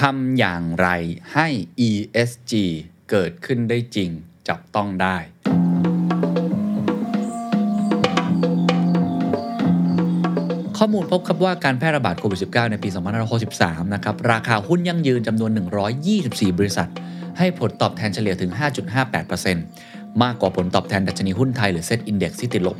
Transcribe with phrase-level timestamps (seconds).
[0.00, 0.88] ทำอย่างไร
[1.34, 1.48] ให้
[1.88, 2.52] ESG
[3.10, 4.10] เกิดขึ้นได้จริง
[4.48, 5.16] จับต้องได้
[10.78, 12.88] ข้อมูลพบครับว่าการแพร่ระบาดโควิด -19 ในปี
[13.42, 15.50] 2563 นะครับ ราคาหุ้นยั่งยืนจำนวน
[16.04, 16.88] 124 บริษัท
[17.38, 18.50] ให้ผลตอบแทนเฉลี่ยถึง
[19.14, 22.76] 5.58% มากกว่าผลตอบแทนดัชนีหุ้นไทยหรือ Set Index ที่ติดลบ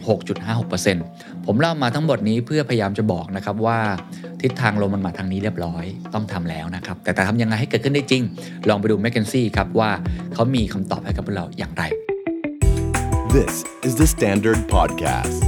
[0.72, 3.78] 6.56%ผมเล่ามาทั้งหมดนี้เพื่อพยายามจะบอกนะครับว่า
[4.42, 5.84] ทิศทางลมมันมาทางนี้เรียบร้อย
[6.14, 8.22] ต้องทำแล้วนะครับ แต่แต่ทำยังไงให้เกิดขึ้นได้จริง
[8.68, 9.90] ลองไปดูแมคเคนซี่ครับว่า
[10.34, 11.82] เขามีคำตอบให้กับพวกเราอย่างไร
[13.36, 13.54] This
[13.86, 15.42] is the Standard Podcast.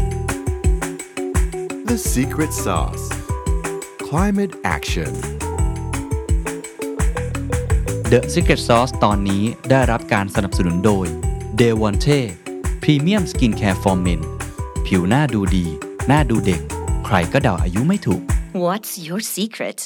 [1.90, 3.04] The Secret Sauce.
[4.08, 5.12] Climate Action.
[8.12, 11.06] The Secret Sauce ตอนนี้ได้รับการสนับสนุนโดย
[11.59, 12.19] d e v o n t e
[12.83, 14.21] Premium Skincare for Men
[14.85, 15.65] ผิวหน้าดูดี
[16.07, 16.61] หน้าดูเด็ก
[17.05, 18.21] ใครก็เดาอายุไม่ถูก
[18.65, 19.79] What's your secret?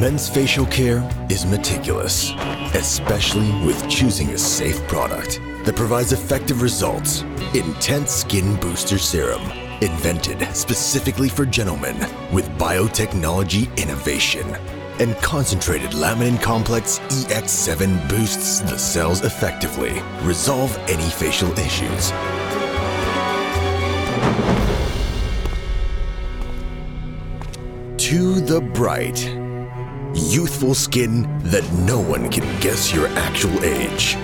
[0.00, 2.32] Men's facial care is meticulous,
[2.74, 5.32] especially with choosing a safe product
[5.65, 7.21] that provides effective results.
[7.53, 9.41] Intense Skin Booster Serum,
[9.81, 11.97] invented specifically for gentlemen
[12.31, 14.47] with biotechnology innovation.
[14.99, 20.01] And concentrated laminin complex EX7 boosts the cells effectively.
[20.21, 22.11] Resolve any facial issues.
[27.97, 29.25] To the bright.
[30.13, 34.15] Youthful skin that no one can guess your actual age.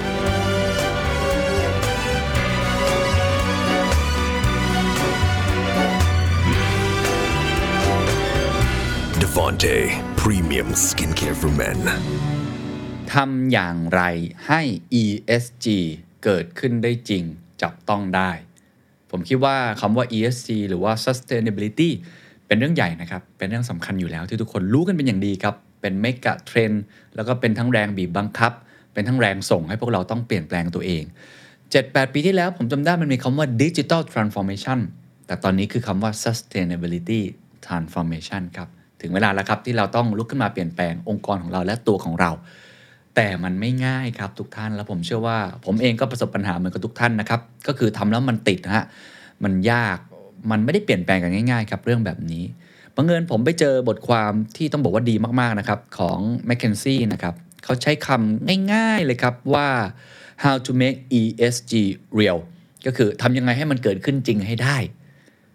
[9.31, 9.75] Devante
[10.21, 11.79] Premium Skincare for Men.
[13.13, 14.01] ทำอย่างไร
[14.47, 14.61] ให้
[15.03, 15.67] ESG
[16.23, 17.23] เกิดขึ้นได้จริง
[17.61, 18.31] จับต้องได้
[19.11, 21.89] ผมคิดว่าคำว่า ESG หรือว่า sustainability
[22.47, 26.71] เป็นเรื่องใหญ่นะครับ เป็นเรื่องสำคัญอยู่แล้วที่ทุกคนรู้กันเป็นอย่างดีครับ เป็นเมกะเทรน
[27.15, 28.51] แล้วก็เป็นทั้งแรงบีบบังคับ
[28.93, 31.03] เป็นทั้งแรงส่งให้พวกเราต้องเปลี่ยนแปลงตัวเอง
[31.59, 34.79] 7-8 ปีที่แล้วผมจำได้มันมีคำว่า digital transformation
[35.27, 37.21] แต่ตอนนี้คือคำว่า sustainability
[37.65, 38.69] transformation ครับ
[39.01, 42.31] ถึงเวลาแล้วครับที่เราต้องลุกขึ้นมาเปลี่ยนแปลงองค์กรของเราและตัวของเรา
[43.15, 48.85] แต่มันไม่ง่ายครับทุกท่านแล้วผมเชื่อว่า ผมเองก็ประสบปัญหาเหมือนกับทุกท่านนะครับ ก็คือทำแล้วมันติดฮะ
[49.43, 49.97] มันยาก
[50.51, 52.43] มันไม่ได้เปลี่ยนแปลงกันง่ายๆครับเรื่องแบบนี้
[52.95, 56.19] บังเอิญผมไปเจอบทความที่ต้องบอกว่าดีมากๆนะครับของ
[56.49, 59.67] m c k เคนซี่นะครับเขาใช้คำง่ายๆเลยครับว่า
[60.43, 61.73] how to make ESG
[62.19, 62.39] real
[62.85, 64.77] ก็คือทำยังไงให้มันเกิดขึ้นจริงให้ได้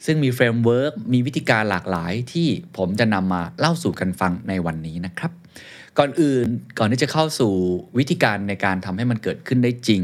[0.04, 5.32] ซึ่งมี framework มีวิธีการหลากหลายที่ผมจะนำมาเล่าสู่กันฟังในวันนี้นะครับ
[5.98, 6.46] ก่อนอื่น
[6.78, 7.52] ก่อนที่จะเข้าสู่
[7.98, 10.02] วิธีการในการทำให้มันเกิดขึ้นได้จริง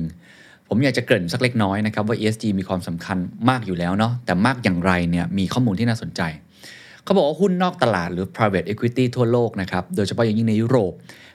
[0.69, 6.23] ผมอยากจะเกริ่นสักเล็กน้อยนะครับว่า ESG มีความสำคัญมากอยู่แล้วเนาะแต่มากอย่างไรเนี่ยมีข้อมูลที่น่าสนใจ
[7.05, 10.93] เขาบอกว่าหุ้นนอกตลาดหรือ private equity ทั่วโลกนะครับโดยเฉพาะอย่างยิ่งในยุโรป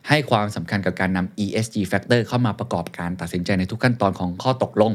[0.07, 4.91] ให้ความสำคัญกับการนำ ESG factor เข้ามาประกอบการตัดสินใจในทุกขั้นตอนของข้อตกลง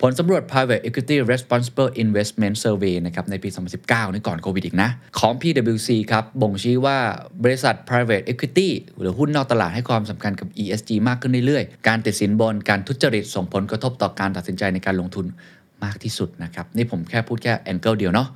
[0.00, 3.48] ผลสำรวจ private equity responsible investment survey นะครับในปี
[3.82, 6.98] 2019 นี่ก่อนโควิดอีกนะ ของ PwC ครับบ่งชี้ว่า
[7.44, 8.68] บริษัท private equity
[8.98, 15.26] หรือหุ้นนอกตลาดให้ความสำคัญกับ ESG มากขึ้นเรื่อยๆ การติดสินบนการทุจริตส่งผลกระทบต่อการตัดสินใจในการลงทุน
[15.84, 18.28] มากที่สุดนะครับ นี่ผมแค่พูดแค่ angle เดียวเนาะ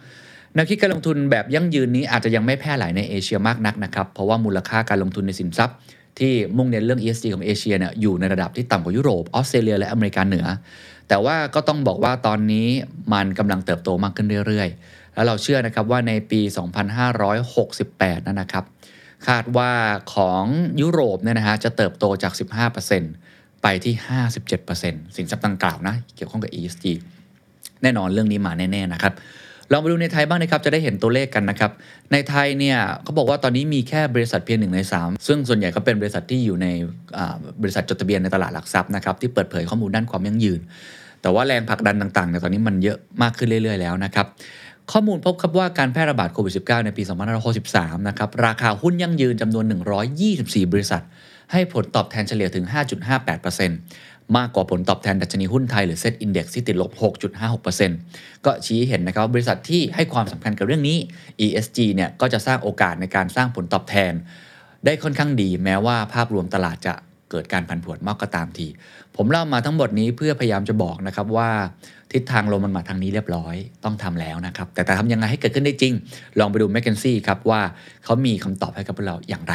[0.55, 5.77] แนวคิดการลงทุนแบบยั่งยืนนี้อาจจะยังไม่แพร่หลายในเอเชียมากนักนะครับ เพราะว่ามูลค่าการลงทุนในสินทรัพย์
[6.19, 10.47] ที่มุ่งเน้นเรื่อง ESG ของเอเชียเนี่ยอยู่ในระดับที่ต่ำกว่ายุโรปออสเตรเลียและอเมริกาเหนือ
[11.09, 12.69] แต่ว่าก็ต้องบอกว่าตอนนี้
[13.13, 16.41] มันกำลังเติบโตมากขึ้นเรื่อยๆ แล้วเราเชื่อนะครับว่าในปี
[17.55, 18.65] 2568 นั่นนะครับ
[19.29, 19.73] คาดว่า
[20.15, 20.45] ของ
[20.81, 22.33] ยุโรปเนี่ยนะฮะจะเติบโตจาก
[22.99, 23.95] 15%ไปที่
[24.55, 26.85] 57%สินทรัพย์ดังกล่าวนะ เกี่ยวข้องกับ ESG
[27.83, 29.15] แน่นอนเรื่องนี้มาแน่ๆนะครับ
[29.73, 31.71] ลองไปดูในไทยบ้างนะครับ จะได้เห็นตัวเลขกันนะครับ
[32.13, 36.67] ในไทยเนี่ยเขาบอกว่าตอนนี้มีแค่บริษัทเพียงหนึ่งใน 3 ซึ่งส่วนใหญ่ก็เป็นบริษัทที่อยู่ใน
[37.63, 40.61] บริษัทจดทะเบียนในตลาดหลักทรัพย์นะครับที่เปิดเผยข้อมูลด้านความยั่งยืน
[41.23, 44.26] แต่ว่าแรงผลักดันต่างๆเนี่ยตอนนี้มันเยอะมากขึ้นเรื่อย ๆ แล้วนะครับ
[44.93, 47.03] ข้อมูลพบครับว่าการแพร่ระบาดโควิด -19 ในปี
[47.55, 49.65] 2563 นะครับ ราคาหุ้นยั่งยืนจำนวน
[50.19, 51.03] 124 บริษัท
[51.53, 52.65] ให้ผลตอบแทนเฉลี่ยถึง
[53.31, 56.91] 5.58%มากกว่าผลตอบแทนดัชนีหุ้นไทยหรือ Set Index ที่ติดลบ
[57.69, 60.97] 6.56%ก็ชี้เห็นนะครับว่าบริษัทที่ให้ความสำคัญกับเรื่องนี้
[61.44, 64.12] ESG เนี่ยก็จะสร้างโอกาสในการสร้างผลตอบแทน
[64.85, 66.94] ได้ค่อนข้างดี แม้ว่าภาพรวมตลาดจะ
[67.31, 68.67] เกิดการผันผวนมากก็ตามที
[69.19, 71.49] ผมเล่ามาทั้งหมดนี้เพื่อพยายามจะบอกนะครับว่า
[72.12, 73.55] ทิศทางลมมันมาทางนี้เรียบร้อย
[73.85, 75.93] ต้องทำแล้วนะครับ แต่แต่ทำยังไงให้เกิดขึ้นได้จริง
[76.38, 77.61] ลองไปดูแมคเคนซี่ครับว่า
[78.05, 79.55] เขามีคำตอบให้กับพวกเราอย่างไร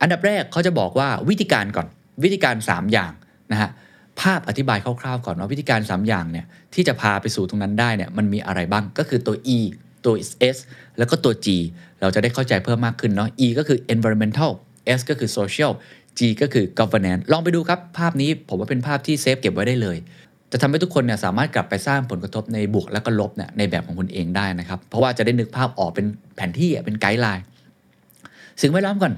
[0.00, 1.86] อันดับแรกเขาจะบอกว่าวิธีการก่อน
[2.22, 3.12] วิธีการ 3 อย่าง
[3.52, 3.70] นะฮะ
[4.20, 9.58] ภาพอธิบายคร่าวๆก่อนว่าวิธีการ 3 อย่างเนี่ยที่จะพาไปสู่ตรงนั้นได้เนี่ยมันมีอะไรบ้างก็คือตัว E
[10.04, 10.14] ตัว
[10.54, 10.56] S
[10.98, 11.46] แล้วก็ตัว G
[12.00, 14.52] เราจะได้เข้าใจเพิ่มมากขึ้นเนาะ E ก็คือ environmental
[14.98, 15.72] S ก็คือ social
[16.20, 19.96] G ก็คือ governance ลองไปดูครับ ภาพนี้ผมว่าเป็นภาพที่เซฟเก็บไว้ได้เลย
[20.52, 26.06] จะทำให้ทุกคนเนี่ยสามารถกลับไปสร้างผลกระทบในบวกและก็ลบเนี่ยในแบบของคุณเองได้นะครับ เพราะว่าจะได้นึกภาพออกเป็น
[26.36, 27.44] แผนที่เป็นไกด์ไลน์
[28.60, 29.12] สิ่งแวดล้อมก่อน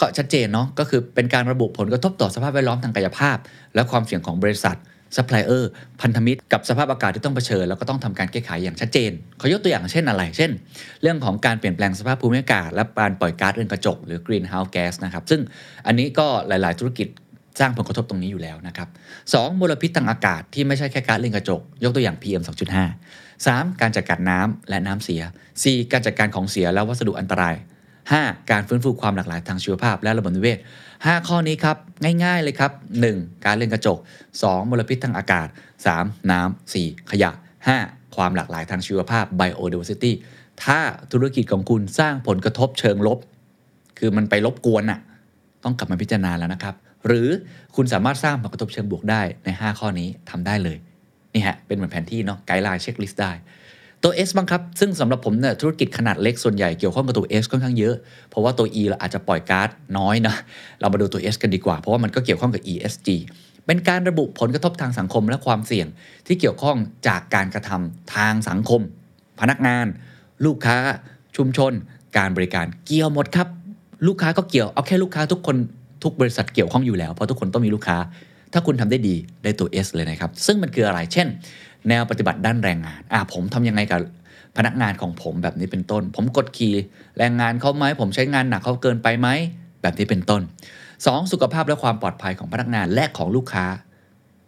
[0.00, 3.36] ก็ชัดเจนเนาะก็คือเป็นการระบุผลกระทบต่อสภาพแวดล้อมทางกายภาพ
[3.74, 4.76] และความเสี่ยงของบริษัท
[5.16, 5.70] ซัพพลายเออร์
[6.02, 10.50] พันธมิตรกับสภาพอากาศที่ต้องเผชิญแล้วก็ต้องทำการแก้ไขอย่างชัดเจน ขอยกตัวอย่างเช่นอะไร เช่น
[11.02, 15.40] เรื่องของการเปลี่ยนแปลงสภาพภูมิอากาศ และการปล่อยก๊าซเรือนกระจก หรือ greenhouse gas นะครับซึ่ง
[15.86, 17.08] อันนี้ก็หลาย ๆ ธุรกิจ
[17.60, 18.88] สร้างผลกระทบตรงนี้อยู่แล้วนะครับ
[19.34, 23.80] สองมลพิษทางอากาศที่ไม่ใช่แค่ก๊าซเรือนกระจก ยกตัวอย่าง PM 2.5 3.
[23.80, 25.22] การจัดการน้ำและน้ำเสีย
[25.56, 25.92] 4.
[25.92, 27.54] การจัดการของเสียและวัสดุอันตราย
[28.16, 28.50] 5.
[28.50, 30.58] การฟื้นฟูความหลากหลายทางชีวภาพและระบบนิเวศ
[30.92, 31.76] 5 ข้อนี้ครับ
[32.24, 32.72] ง่ายๆเลยครับ
[33.08, 33.44] 1.
[33.44, 33.98] การเรือนกระจก
[34.34, 34.70] 2.
[34.70, 35.48] มลพิษทางอากาศ
[35.88, 36.30] 3.
[36.30, 37.10] น้ำ 4.
[37.10, 37.30] ขยะ
[37.74, 38.16] 5.
[38.16, 40.12] ความหลากหลายทางชีวภาพ biodiversity
[40.64, 40.78] ถ้า
[41.12, 43.18] ธุรกิจของคุณสร้างผลกระทบเชิงลบ
[43.98, 45.00] คือมันไปรบกวนน่ะ
[45.64, 46.74] ต้องกลับมาพิจารณาแล้วนะครับ
[47.06, 47.28] หรือ
[47.76, 50.78] คุณสามารถสร้างผลกระทบเชิงบวกได้ใน 5 ข้อนี้ทำได้เลย
[51.34, 53.32] นี่ฮะเป็นเหมือนแผนที่เนาะ guideline checklist ได้
[54.02, 57.94] ตัว S บ้างครับ ซึ่งสำหรับผมเนี่ยธุรกิจขนาดเล็กส่วนใหญ่เกี่ยวข้องกับตัว S ค่อนข้างเยอะ
[58.30, 59.68] เพราะว่าตัว E เราอาจจะปล่อยก๊าซ
[59.98, 60.34] น้อยนะ
[60.80, 63.08] เรามาดูตัว S กันดีกว่า เพราะว่ามันก็เกี่ยวข้องกับ ESG
[63.66, 65.86] เป็นการระบุผลกระทบทางสังคมและความเสี่ยง
[66.26, 66.76] ที่เกี่ยวข้อง
[67.08, 68.80] จากการกระทำทางสังคม
[69.40, 69.86] พนักงาน
[70.44, 70.76] ลูกค้า
[71.36, 71.72] ชุมชน
[72.16, 73.48] การบริการเกี่ยวหมดครับ
[74.06, 75.56] ลูกค้าก็เกี่ยวเอาแค่ลูกค้าทุกคน
[76.04, 77.98] ทุกบริษัทเกี่ยวข้องอยู่แล้วเพราะทุกคนต้องมีลูกค้า
[78.52, 81.26] ถ้าคุณทำได้ดีได้ตัว S เลยนะครับซึ่งมันคืออะไรเช่น
[81.88, 84.00] แนวปฏิบัติด้านแรงงานอะผมทำยังไงกับ
[84.56, 86.74] พนักงานของผมแบบนี้เป็นต้น ผมกดขี่
[87.18, 89.28] แรงงานเขาไหมผมใช้งานหนักเขาเกินไปไหม
[89.82, 90.42] แบบนี้เป็นต้น
[90.86, 91.32] 2.
[91.32, 93.66] สุขภาพและความปลอดภัยของพนักงานและของลูกค้า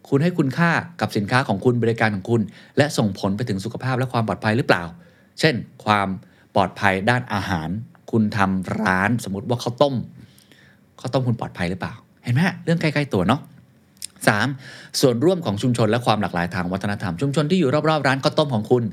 [0.09, 0.71] คุณให้คุณค่า
[1.01, 2.41] กับสินค้าของคุณบริการของคุณ
[2.77, 4.85] และส่งผลไปถึงสุขภาพและความปลอดภัยหรือเปล่า
[5.41, 5.55] เช่น
[5.85, 6.09] ความ
[6.55, 7.69] ปลอดภัยด้านอาหาร
[8.11, 9.95] คุณทำร้านสมมติว่าข้าวต้ม
[11.01, 11.95] ข้าวต้มคุณปลอดภัยหรือเปล่า
[12.25, 13.41] เห็นไหมเรื่องใกล้ๆตัวเนาะ
[14.29, 15.01] 3.
[15.01, 18.85] ส่วนร่วมของชุมชนและความหลากหลายทางวัฒนธรรม ชุมชนที่อยู่รอบๆ ร้านข้าวต้มของคุณ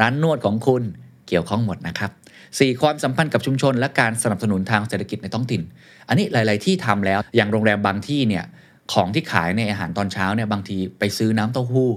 [0.00, 0.82] ร้านนวดของคุณ
[1.28, 2.10] เกี่ยวข้องหมดนะครับ
[2.46, 2.80] 4.
[2.80, 5.62] ความสัมพันธ์กับชุมชน และการสนับสนุนทางเศรษฐกิจในท้องถิ่น
[6.08, 8.44] อันนี้หลาย ๆ ที่ทำแล้ว อย่างโรงแรมบางที่เนี่ย
[8.92, 11.90] ของที่ขายในอาหารตอนเช้าเนี่ยบางทีไปซื้อน้ำเต้าหู้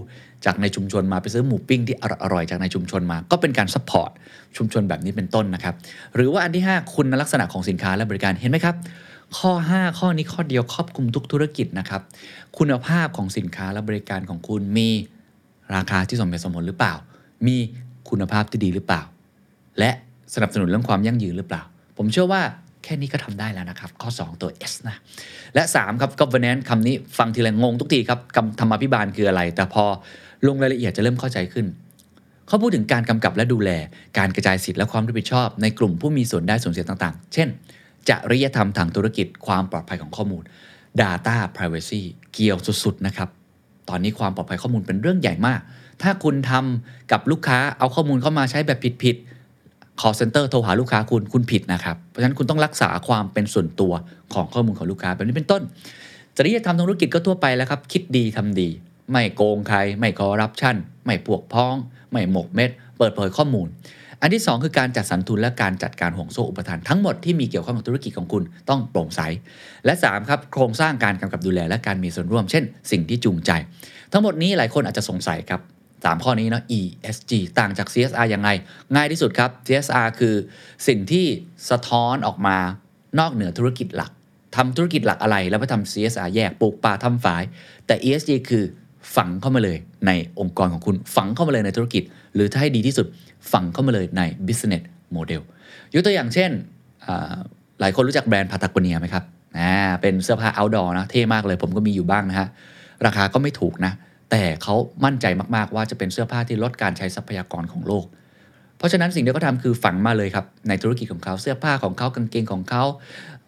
[0.45, 4.12] จากในชุมชนมาไปซื้อหมูปิ้งที่อร่อยๆจากในชุมชนมา ก็เป็นการ support
[4.57, 5.75] ชุมชนแบบนี้เป็นต้นนะครับ
[6.15, 8.75] หรือว่าอันที่ 5 คุณลักษณะของสินค้าและบริการเห็นไหมครับ
[9.38, 12.01] ข้อ 5 ข้อนี้ข้อเดียวครอบคลุมทุกธุรกิจนะครับ
[12.57, 14.89] คุณภาพของสินค้าและบริการของคุณมี
[15.75, 16.94] ราคาที่สมเหตุสมผลหรือเปล่า
[17.47, 17.57] มี
[18.09, 19.01] คุณภาพที่ดีหรือเปล่า
[19.80, 19.91] และ
[20.33, 21.62] สนับสนุนเรื่องความยั่งยืนหรือเปล่า
[21.97, 22.41] ผมเชื่อว่า
[22.83, 24.95] แค่นี้ก็ทำได้แล้วนะครับ ข้อ 2 ตัว S นะ
[25.56, 29.83] และ 3 ครับ governance คำนี้ฟังทีไรงงทุกทีครับคำธรรมาภิบาลคืออะไร แต่พอ
[30.47, 31.65] ลงรายละเอียดจะเริ่มเข้าใจขึ้น
[32.47, 33.69] เขาพูดถึงการกำกับและดูแล
[34.18, 37.47] การกระจายสิทธิและความรับผิดชอบ ในกลุ่มผู้มีส่วนได้ส่วนเสียต่าง ๆ เช่น
[38.09, 40.44] จริยธรรมทางธุรกิจความปลอดภัยของข้อมูล
[41.01, 42.01] Data Privacy
[42.33, 43.29] เกี่ยวสุดๆนะครับ
[43.89, 45.59] ตอนนี้ความปลอดภัยข้อมูลเป็นเรื่องใหญ่มาก
[46.01, 53.94] ถ้าคุณทำกับลูกค้าเอาข้อมูลเข้ามาใช้แบบผิดๆ call center โทรหาลูกค้าคุณคุณผิดนะครับ เพราะฉะนั้นคุณต้องรักษาความเป็นส่วนตัว
[54.33, 55.61] ของข้อมูลของลูกค้าแบบนี้เป็นต้น
[56.38, 58.69] จริยธรรมทางธุรกิจก็ทั่วไปแล้วครับ คิดดีทำดี
[59.11, 60.75] ไม่โกงใคร ไม่คอร์รัปชัน
[61.06, 61.75] ไม่พวกพ้อง
[62.11, 63.68] ไม่หมกเม็ด เปิดเผยข้อมูล
[64.23, 69.21] อันที่ 2 คือการจัดสรรทุนและการจัดการห่วงโซ่อุปทานทั้งหมดที่มีเกี่ยวข้องกับธุรกิจของคุณต้องโปร่งใส
[69.85, 73.51] และ3ครับโครงสร้างการกำกับดูแลและการมีส่วนร่วม เช่น สิ่งที่จูงใจ
[74.11, 75.61] ทั้งหมดนี้หลายคนอาจจะสงสัยครับ
[75.92, 78.49] 3ข้อนี้เนาะ ESG ต่างจาก CSR ยังไง
[78.95, 80.35] ง่ายที่สุดครับ CSR คือ
[80.87, 81.25] สิ่งที่
[81.69, 82.57] สะท้อนออกมา
[83.19, 84.11] นอกเหนือธุรกิจหลัก
[84.56, 87.44] ทำธุรกิจหลักอะไรแล้วไปทำ CSR แยกปลูกป่าทำฝาย
[87.85, 88.63] แต่ ESG คือ
[89.16, 92.04] ฝังเข้ามาเลยในองค์กรของคุณฝังเข้ามาเลยในธุรกิจ
[92.36, 93.07] หรือถ้าให้ดีที่สุด
[93.52, 94.83] ฝังเข้ามาเลยใน business
[95.16, 95.42] model
[95.94, 96.52] ยกตัวอย่างเช่น
[97.80, 99.24] หลายคนรู้จักแบรนด์พาตากเนียไหมครับ
[99.57, 102.48] อ่าเป็นเสื้อผ้า outdoor นะเท่มากเลยผมก็มีอยู่บ้างนะฮะ
[103.06, 103.94] ราคาก็ไม่ถูกนะ
[104.31, 108.06] แต่เขามั่นใจมากๆว่าจะเป็นเสื้อผ้าที่ลดการใช้ทรัพยากรของโลก
[108.78, 112.83] เพราะฉะนั้นสิ่งที่เขาทำคือฝังมาเลยครับ ในธุรกิจของเขาเสื้อผ้าของเขากางเกงของเขา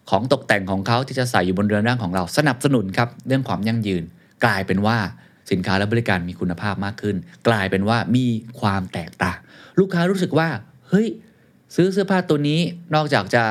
[0.10, 4.04] ของตกแต่งของเขาที่จะใส่อยู่บนเรือนร่างของเราสนับสนุนครับเรื่องความยั่งยืน
[4.46, 4.98] กลายเป็นว่า
[5.52, 7.16] สินค้าและบริการมีคุณภาพมากขึ้น
[7.48, 8.28] กลายเป็นว่ามี
[8.60, 9.38] ความแตกต่าง
[9.80, 10.48] ลูกค้ารู้สึกว่า
[10.90, 11.08] เฮ้ย
[11.76, 12.60] ซื้อเสื้อผ้าตัวนี้
[12.96, 13.44] นอกจากจะ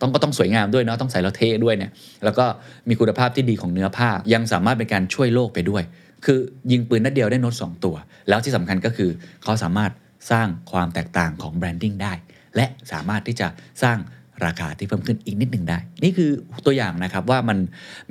[0.00, 1.90] ต้องก็ต้องสวยงามด้วยเนาะต้องใส่แล้วเท่ด้วยเนี่ย
[2.24, 2.44] แล้วก็
[2.88, 5.82] มีคุณภาพที่ดีของเนื้อผ้ายังสามารถเป็นการช่วยโลกไปด้วย
[6.24, 6.38] คือ
[6.72, 7.96] ยิงปืนนัดเดียวได้น้ตสองตัว
[8.28, 9.10] แล้วที่สำคัญก็คือ
[9.42, 9.92] เขาสามารถ
[10.30, 12.12] สร้างความแตกต่างของแบรนดิ้งได้
[12.56, 13.48] และสามารถที่จะ
[13.82, 13.98] สร้าง
[14.46, 16.30] ราคาที่เพิ่มขึ้นอีกนิดหนึ่งได้ นี่คือ
[16.66, 17.58] ตัวอย่างนะครับว่ามัน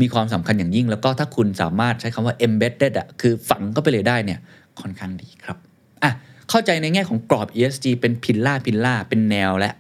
[0.01, 4.39] มีความสำคัญอย่างยิ่ง แล้วก็ถ้าคุณสามารถใช้คำว่า embedded อะคือฝังก็ไปเลยได้เนี่ย
[4.81, 5.57] ค่อนข้างดีครับ
[6.03, 6.11] อะ
[6.49, 9.71] เข้าใจในแง่ของกรอบ ESG เป็นพิลล่าพิลล่าเป็นแนวและ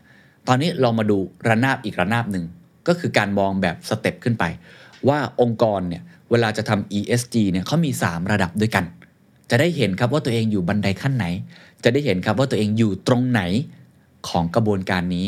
[0.47, 2.45] ตอนนี้เรามาดูระนาบอีกระนาบหนึ่ง
[2.87, 4.43] ก็คือการมองแบบสเต็ปขึ้นไป
[5.07, 8.85] ว่าองค์กรเนี่ยเวลาจะทำ ESG เนี่ยเขามี 3 ระดับด้วยกัน
[9.49, 11.25] จะได้เห็นครับว่าตัวเองอยู่บันไดขั้นไหน
[11.83, 13.41] จะได้เห็นครับว่าตัวเองอยู่ตรงไหน
[14.29, 15.27] ของกระบวนการนี้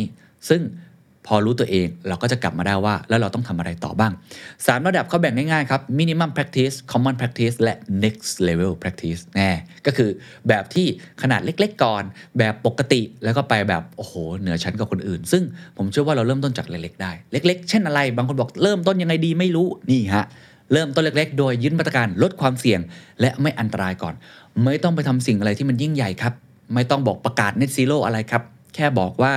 [0.50, 0.62] ซึ่ง
[1.28, 4.14] พอรู้ตัวเองเราก็จะกลับมาได้ว่า แล้วเราต้องทำอะไรต่อบ้าง
[4.50, 9.52] 3 ระดับเขาแบ่งง่ายๆครับ minimum practice common practice และ next level practice แน่
[9.86, 10.10] ก็คือ
[10.48, 10.88] แบบที่
[11.22, 12.04] ขนาดเล็กๆก่อน
[12.38, 15.44] แบบปกติแล้วก็ไปแบบโอ้โห เหนือชั้นกับคนอื่น ซึ่ง
[15.78, 20.26] ผมเชื่อว่าเราเริ่มต้นจากเล็กๆได้ เล็ก ๆ เช่นอะไร บางคนบอกเริ่มต้นยังไงดีไม่รู้นี่ฮะ
[20.74, 22.80] เริ่มต้นเล็ก ๆ โดยยึดมาตรการลดความเสี่ยง
[23.22, 24.14] และไม่อันตรายก่อน
[24.64, 26.34] ไม่ต้องไปทำสิ่งอะไรที่มันยิ่งใหญ่ครับ
[26.74, 28.44] ไม่ต้องบอกประกาศ net zero อะไรครับ
[28.76, 29.34] แค่บอกว่า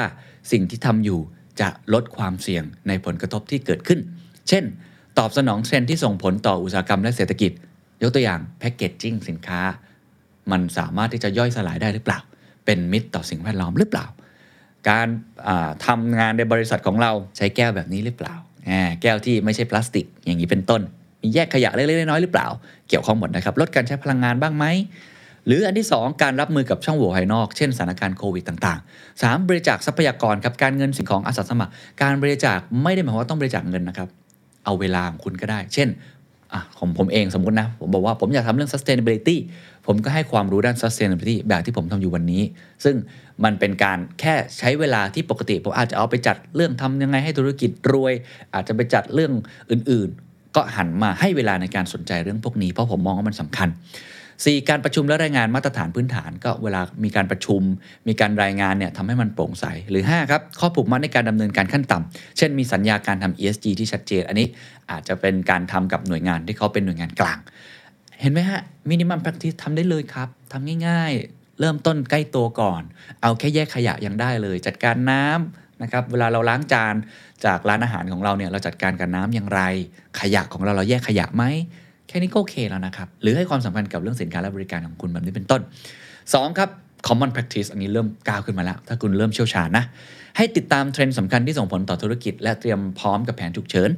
[0.52, 1.20] สิ่งที่ทำอยู่
[1.60, 4.00] จะลดความเสี่ยงในผลกระทบที่เกิดขึ้น
[4.48, 4.64] เช่น
[5.18, 7.52] ตอบสนองเทรนที่ส่งผลต่ออุตสาหกรรมและเศรษฐกิจ
[8.02, 9.60] ยกตัวอย่างแพคเกจจิ้งสินค้า
[10.50, 12.18] มันสามารถที่จะย่อยสลายได้หรือเปล่า
[12.64, 14.06] เป็นมิตรต่อสิ่งแวดล้อมหรือเปล่า
[14.88, 18.34] การาทำงานในบริษัทของเราใช้แก้วแบบนี้หรือเปล่า
[18.68, 20.82] อ่า แก้วที่ไม่ใช่พลาสติก อย่างนี้เป็นต้น
[21.22, 22.46] มีแยกขยะเล็กๆน้อยๆหรือเปล่า
[22.88, 24.64] เกี่ยวข้องหมดนะครับ ลดการใช้พลังงานบ้างไหม
[25.46, 29.48] หรืออันที่ 2 การรับมือกับช่องโหว่ภายนอก เช่นสถานการณ์โควิดต่างๆ 3.
[29.48, 31.72] บริจาคทรัพยากรกับการเงินสิ่งของอาสาสมัคร
[32.02, 34.08] การบริจาคไม่ได้หมายความว่าต้องบริจาคเงินนะครับ
[34.64, 35.88] เอาเวลาของคุณก็ได้ เช่น
[36.52, 39.36] อะของผมเองสมมตินะ ผมบอกว่าผมอยากทำเรื่อง sustainability
[39.86, 42.42] ผมก็ให้ความรู้ด้าน sustainability แบบที่ผมทำอยู่วันนี้
[42.84, 42.96] ซึ่ง
[43.44, 48.12] มันเป็นการแค่ใช้เวลาที่ปกติ ผมอาจจะเอาไปจัดเรื่องทำยังไงให้ธุรกิจรวย
[48.54, 49.32] อาจจะไปจัดเรื่อง
[49.70, 53.68] อื่นๆ ก็หันมาให้เวลาในการสนใจเรื่องพวกนี้ เพราะผมมองว่ามันสำคัญ
[54.42, 54.68] 4.
[54.68, 57.62] การประชุมและรายงานมาตรฐานพื้นฐาน ก็เวลามีการประชุม
[58.08, 64.46] มีการรายงานเนี่ยทำให้มันโปร่งใส หรือ 5 ครับ ข้อผูกมัดในการดำเนินการขั้นต่ำเช่นมีสัญญาการทำ ESG ที่ชัดเจน อันนี้
[64.90, 67.38] อาจจะเป็นการทำกับหน่วยงานที่เขาเป็นหน่วยงานกลาง
[68.20, 68.60] เห็นไหมฮะ
[68.90, 72.82] มินิมัม practice ทำได้เลยครับทำง่ายๆ เริ่มต้นใกล้ตัวก่อน
[73.22, 76.94] เอาแค่แยกขยะยังได้เลย จัดการน้ำนะครับเวลาเราล้างจาน
[77.44, 79.60] จากร้านอาหารของเราเนี่ยเราจัดการกับน้ำอย่างไร
[80.20, 81.44] ขยะของเราเราแยกขยะไหม
[82.16, 85.60] ค่นี้ก็โอเคแล้วนะครับ หรือให้ความสำคัญกับเรื่องสินค้าและบริการของคุณแบบนี้เป็นต้น
[86.12, 86.68] 2 ครับ
[87.06, 89.84] common practice อันนี้เริ่มก้าวขึ้นมาแล้ว ถ้าคุณเริ่มเชี่ยวชาญนะ
[90.36, 93.90] ให้ติดตามเทรนด์สำคัญที่ส่งผลต่อธุรกิจ และเตรียมพร้อมกับแผนฉุกเฉิน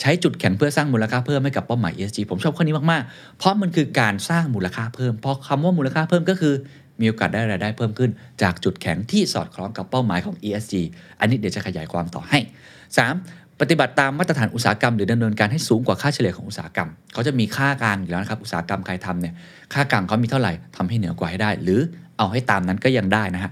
[0.00, 6.54] ใช้จุดแข็งเพื่อสร้างมูลค่าเพิ่มให้กับเป้าหมาย ESG ผมชอบข้อนี้มากๆ เพราะมันคือการสร้างมูลค่าเพิ่ม เพราะคำว่ามูลค่าเพิ่มก็คือ
[7.00, 8.10] มีโอกาสได้รายได้เพิ่มขึ้น
[8.42, 10.74] จากจุดแข็งที่สอดคล้องกับเป้าหมายของ ESG
[11.20, 12.38] อันนี้เดี๋ยวจะขยายความต่อให้
[12.98, 13.43] 3.
[13.60, 19.34] ปฏิบัติตามมาตรฐานอุตสาหกรรมหรือดำเนินการให้สูงกว่าค่าเฉลี่ยของอุตสาหกรรมเขาจะมีค่ากลางอยู่แล้วนะครับอุตสาหกรรมใครทำเนี่ย
[19.72, 21.80] ค่ากลางเขามีเท่าไหร่ทำให้เหนือกว่าให้ได้ หรือ
[22.18, 23.50] เอาให้ตามนั้นก็ยังได้นะฮะ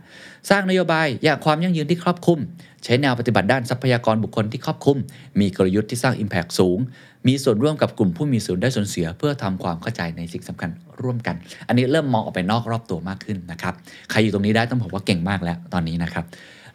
[0.51, 2.39] สร้างนโยบายอย่างความยั่งยืนที่ครอบคลุม
[2.85, 4.99] ใช้แนวปฏิบัติด้านทรัพยากรบุคคลที่ครอบคลุม
[5.41, 6.79] มีกลยุทธ์ที่สร้าง Impact สูง
[7.27, 10.71] มีส่วนร่วมกับกลุ่มผู้มีส่วนได้ส่วนเสีย เพื่อทำความเข้าใจในสิ่งสำคัญ
[11.03, 11.37] ร่วมกัน
[11.69, 13.75] อันนี้เริ่มมองออกไปนอกรอบตัวมากขึ้นนะครับ
[14.11, 16.25] ใครอยู่ตรงนี้ได้ต้องบอกว่าเก่งมากแล้วตอนนี้นะครับ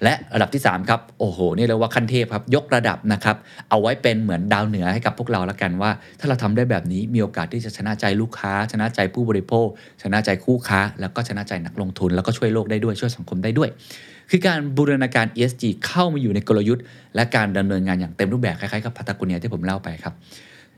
[0.03, 3.35] และระดับที่3ครับโอ้โหนี่เรียกว่าขั้นเทพครับยกระดับนะครับ
[3.69, 9.67] เอาไว้เป็นเหมือนดาวเหนือให้กับพวกเราละกันว่า ถ้าเราทำได้แบบนี้มีโอกาสที่จะชนะใจลูกค้า ชนะใจผู้บริโภค
[10.03, 13.69] ชนะใจคู่ค้า แล้วก็ชนะใจนักลงทุน แล้วก็ช่วยโลกได้ด้วยช่วยสังคมได้ด้วย
[14.29, 16.83] คือการบูรณาการ ESG เข้ามาอยู่ในกลยุทธ์
[17.15, 20.13] และการดำเนินงานอย่างเต็มรูปแบบคล้ายๆกับพัตากุเนียที่ผมเล่าไปครับ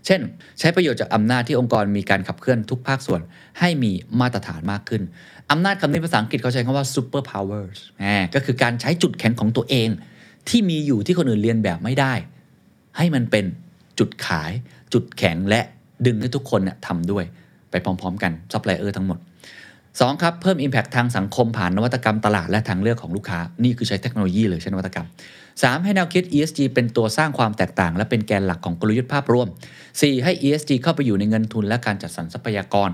[0.05, 0.21] เช่น
[0.59, 3.21] ใช้ประโยชน์จากอำนาจที่องค์กรมีการขับเคลื่อนทุกภาคส่วน
[3.59, 5.01] ให้มีมาตรฐานมากขึ้น
[5.51, 9.89] อำนาจคำนี้ภาษาอังกฤษเขาใช้คำว่า super powers แหมก็คือการใช้จุดแข็งของตัวเอง
[10.49, 12.13] ที่มีอยู่ที่คนอื่นเลียนแบบไม่ได้
[12.97, 13.45] ให้มันเป็น
[13.99, 14.51] จุดขาย
[14.93, 15.61] จุดแข็งและ
[16.05, 17.25] ดึงให้ทุกคนเนี่ยทำด้วย
[17.71, 19.19] ไปพร้อมๆ กันซัพพลายเออร์ทั้งหมด
[19.69, 20.21] 2.
[20.21, 25.07] ครับ เพิ่ม Impact ทางสังคมผ่านนวัตกรรมตลาดและทางเลือกของลูกค้า นี่คือใช้เทคโนโลยีเลยใช้นวัตกรรม
[25.65, 25.83] 3.
[25.83, 29.47] ให้แนวคิด ESG เป็นตัวสร้างความแตกต่าง และเป็นแกนหลักของกลยุทธ์ภาพรวม
[29.85, 30.23] 4.
[30.23, 32.89] ให้ ESG เข้าไปอยู่ในเงินทุนและการจัดสรรทรัพยากร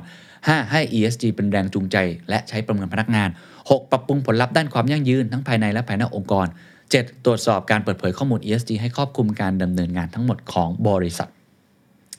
[0.49, 0.71] 5.
[0.71, 1.97] ให้ ESG เป็นแรงจูงใจ
[2.29, 3.91] และใช้ประเมินพนักงาน 6.
[3.91, 6.47] ปรับปรุงผลลัพธ์ด้านความยั่งยืนทั้งภายในและภายนอกองค์กร
[6.85, 7.25] 7.
[7.25, 11.29] ตรวจสอบการเปิดเผยข้อมูล ESG ให้ครอบคลุมการดำเนินงานทั้งหมดของบริษัท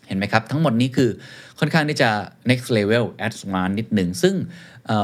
[0.07, 1.11] เห็นไหมครับ ทั้งหมดนี้คือ
[1.59, 2.11] ค่อนข้างที่จะ
[2.51, 4.35] next level advanced นิดหนึ่ง ซึ่ง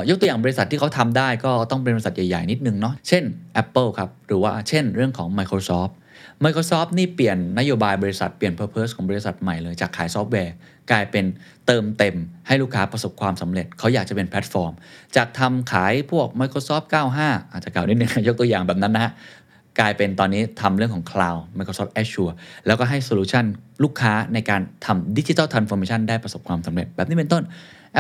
[0.08, 3.24] ยกตัวอย่างบริษัทที่เขาทำได้ก็ต้องเป็นบริษัทใหญ่ ๆ นิดนึงเนาะเช่น
[3.62, 5.92] Apple ครับหรือว่าเช่นเรื่องของ Microsoft
[6.44, 10.54] Microsoft นี่เปลี่ยนนโยบายบริษัทเปลี่ยน purpose ของบริษัทใหม่เลย จากขายซอฟต์แวร์
[10.90, 11.24] กลายเป็น
[11.66, 14.72] เติมเต็มให้ลูกค้าประสบความสำเร็จ เขาอยากจะเป็นแพลตฟอร์ม
[15.16, 16.86] จากทำขายพวก Microsoft
[17.18, 19.12] 95 อาจจะเก่านิดนึงยกตัวอย่างแบบนั้นนะฮะ
[19.80, 22.34] กลายเป็นตอนนี้ทำเรื่องของ Cloud Microsoft Azure
[22.66, 23.44] แล้วก็ให้ solution
[23.82, 27.42] ลูกค้าในการทำดิจิ t a ลทรานส์ฟอร์เมชันได้ประสบความสำเร็จ แบบนี้เป็นต้น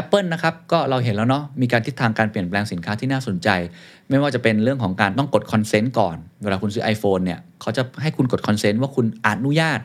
[0.00, 3.48] Apple นะครับก็เราเห็นแล้วเนาะมีการทิศทางการเปลี่ยนแปลงสินค้าที่น่าสนใจ
[4.10, 9.80] ไม่ว่าจะเป็นเรื่องของการต้องกด consent ก่อน เวลาคุณซื้อ iPhone เนี่ยเขาจะให้คุณกด consent ว่าคุณอนุญาต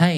[0.00, 0.10] ให้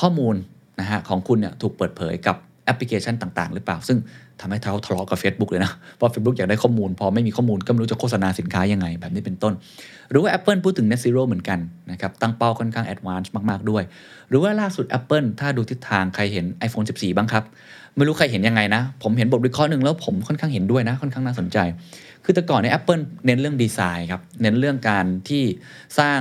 [0.00, 0.34] ข้อมูล
[0.80, 3.98] นะฮะของคุณเนี่ยถูกเปิดเผยกับแอปพลิเคชันต่าง ๆ หรือเปล่า ซึ่ง
[4.44, 9.52] ทำให้เขาทะเลาะกับ Facebook เลยนะเพราะ Facebook อยากได้ข้อมูล พอไม่มีข้อมูลก็ไม่รู้จะโฆษณาสินค้ายังไง แบบนี้เป็นต้น
[10.10, 11.58] หรือว่า Apple พูดถึง Net Zero เหมือนกัน
[11.90, 13.82] นะครับตั้งเป้าค่อนข้าง advance มาก ๆ ด้วย
[14.28, 17.44] หรือว่าล่าสุด Apple ถ้าดูทิศทางใครเห็น iPhone 14 บ้างครับ
[17.96, 21.58] ไม่รู้ใครเห็นยังไงนะ ผมเห็นบทวิเคราะห์หนึ่งแล้วผมค่อนข้างเห็นด้วยนะค่อนข้างน่าสนใจ
[22.24, 25.42] คือแต่ก่อนใน Apple เน้นเรื่องดีไซน์ครับเน้นเรื่องการที่
[25.98, 26.20] สร้าง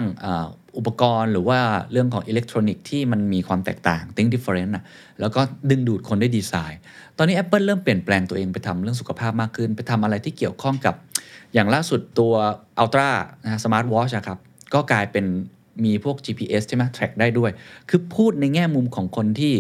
[0.77, 1.59] อุปกรณ์หรือว่า
[1.91, 4.83] เรื่องของอิเล็กทรอนิกส์ที่มันมีความแตกต่าง think different นะ
[5.19, 6.79] แล้วก็ดึงดูดคนได้ดีไซน์
[7.17, 10.95] ตอนนี้ Apple เริ่มเปลี่ยนแปลงตัวเองไปทำเรื่องสุขภาพมากขึ้น ไปทำอะไรที่เกี่ยวข้องกับ
[11.53, 12.33] อย่างล่าสุดตัว
[12.81, 13.09] Ultra
[13.43, 14.39] นะ Smart Watch อะครับ
[14.73, 15.25] ก็กลายเป็น
[15.85, 17.51] มีพวก GPS ใช่ไหม track ได้ด้วย
[17.89, 19.55] คือพูดในแง่มุมของคนที่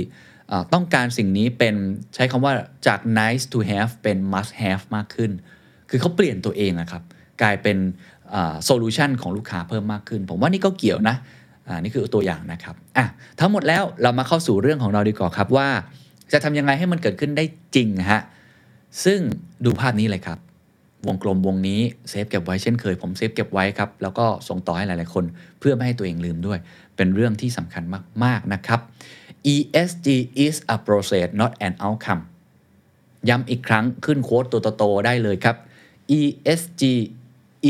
[0.73, 1.75] ต้องการสิ่งนี้เป็น
[2.15, 2.53] ใช้คำว่า
[2.87, 5.31] จาก nice to have เป็น must have มากขึ้น
[5.89, 7.03] คือเขาเปลี่ยนตัวเองนะครับ
[7.41, 7.77] กลายเป็น
[8.65, 11.15] solution ของลูกค้าเพิ่มมากขึ้น ผมว่านี่ก็เกี่ยวนะ
[11.67, 13.05] อ่านี่คือตัวอย่างนะครับอะ
[13.39, 15.67] ทั้งหมดแล้วเรามาเข้าสู่เรื่องของเราดีกว่าครับว่า
[16.31, 18.21] จะทำยังไงให้มันเกิดขึ้นได้จริงฮะ
[19.03, 19.19] ซึ่ง
[19.65, 20.39] ดูภาพนี้เลยครับ
[21.07, 25.25] วงกลมวงนี้ save เก็บไว้เช่นเคย ผม save เก็บไว้ครับแล้วก็ส่งต่อให้หลาย ๆ คน
[25.59, 26.59] เพื่อไม่ให้ตัวเองลืมด้วย
[26.95, 27.83] เป็นเรื่องที่สำคัญ
[28.23, 28.79] มาก ๆ นะครับ
[29.53, 30.07] ESG
[30.45, 32.23] is a process not an outcome
[33.29, 35.55] ย้ำอีกครั้งขึ้นโค้ดตัวโตๆได้เลยครับ
[36.19, 36.83] ESG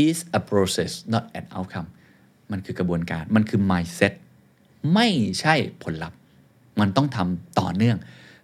[0.04, 1.88] is a process not an outcome
[2.50, 4.12] มันคือกระบวนการ มันคือ mindset
[4.94, 5.08] ไม่
[5.40, 6.18] ใช่ผลลัพธ์
[6.80, 7.98] มันต้องทำต่อเนื่อง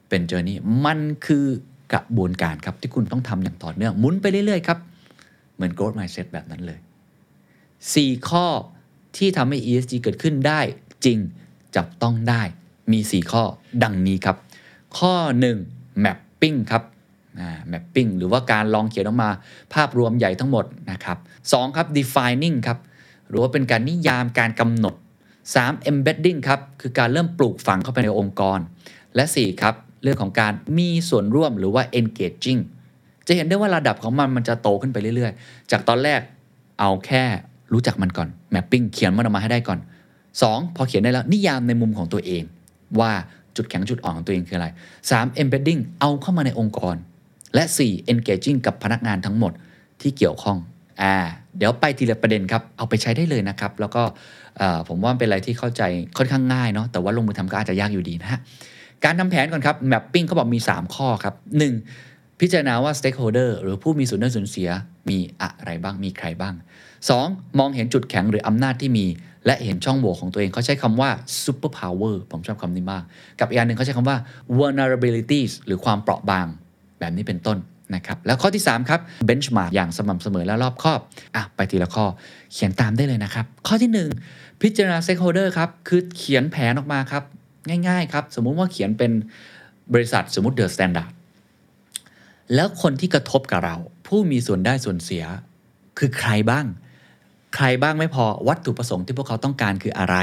[0.09, 1.47] เป็น journey มันคือ
[1.93, 4.79] กระบวนการครับที่คุณต้องทำอย่างต่อเนื่องหมุนไปเรื่อยๆครับ
[5.55, 6.79] เหมือน growth mindset แบบนั้นเลย
[7.53, 8.47] 4 ข้อ
[9.17, 10.61] ที่ทำให้ ESG เกิดขึ้นได้
[11.05, 11.19] จริง
[11.77, 12.43] จับต้องได้
[12.93, 13.43] มี 4 ข้อ
[13.83, 14.37] ดังนี้ครับ
[14.99, 15.15] ข้อ
[15.63, 16.83] 1 mapping ครับ
[17.73, 19.31] mapping หรือว่าการลองเขียนออกมา
[19.75, 22.79] ภาพรวมใหญ่ทั้งหมดนะครับ2ครับ defining ครับ
[23.29, 24.95] หรือว่าเป็นการนิยามการกำหนด
[25.45, 25.91] 3.
[25.91, 28.59] embedding ครับคือการเริ่มปลูกฝังเข้าไปในองค์กร
[29.15, 32.61] และ 4 ครับ เรื่องของการมีส่วนร่วมหรือว่า engaging
[33.27, 36.21] จะเห็นได้ว่าระดับของมันมันจะโตขึ้นไปเรื่อยๆ จากตอนแรก
[36.81, 37.25] เอาแค่
[37.73, 39.79] รู้จักมันก่อน mapping เขียนมันออกมาให้ได้ก่อน
[40.29, 40.77] 2.
[40.77, 42.43] พอเขียนได้แล้วนิยามในมุมของตัวเอง
[43.01, 43.13] ว่า
[43.57, 44.69] จุดแข็งจุดอ่อนของตัวเองคืออะไร
[45.05, 45.41] 3.
[45.43, 46.97] embedding เอาเข้ามาในองค์กร
[47.55, 48.13] และ 4.
[48.13, 49.53] engaging กับพนักงานทั้งหมด
[50.01, 50.59] ที่เกี่ยวข้อง
[51.03, 51.17] อ่า
[51.59, 54.03] เดี๋ยวไปทีละประเด็นครับ เอาไปใช้ได้เลยนะครับ แล้วก็
[54.89, 55.83] ผมว่าเป็นอะไรที่เข้าใจ
[56.19, 58.41] ค่อนข้างง่ายเนาะแต่ว่าลงมือทำก็อาจจะยากอยู่ดีนะฮะ
[59.05, 61.35] การทำแผนก่อนครับ mapping เขาบอกมี 3 ข้อครับ
[61.89, 62.41] 1.
[62.41, 64.71] พิจารณาว่า stakeholder หรือผู้มีส่วนได้ส่วนเสีย
[65.09, 66.55] มีอะไรบ้างมีใครบ้าง
[67.07, 67.59] 2.
[67.59, 69.07] มองเห็นจุดแข็งหรืออำนาจที่มี
[69.47, 71.11] และเห็นช่องโหว่ของตัวเองเขาใช้คำว่า
[71.45, 73.05] super power ผมชอบคำนี้มาก
[73.41, 74.19] กับอีกอันหนึ่งเขาใช้คำว่า
[74.59, 76.47] vulnerabilities หรือความเปราะบาง
[77.01, 77.59] แบบนี้เป็นต้น
[77.95, 81.01] นะครับแล้วข้อที่ 3 ครับ benchmark อย่างสม่ำเสมอและรอบคอบ
[81.37, 82.05] อะไปทีละข้อ
[82.53, 83.91] เขียนตามได้เลยนะครับ ข้อที่
[84.27, 87.23] 1 พิจารณา stakeholder ครับคือเขียนแผนออกมาครับ
[87.89, 89.13] ง่ายๆครับ สมมุติว่าเขียนเป็น
[89.95, 91.11] บริษัทสมมติ The Standard
[92.55, 95.25] แล้วคนที่กระทบกับเรา ผู้มีส่วนได้ส่วนเสีย
[95.99, 96.67] คือใครบ้าง
[97.55, 100.17] ใครบ้างไม่พอวัตถุประสงค์ที่พวกเขาต้องการคืออะไร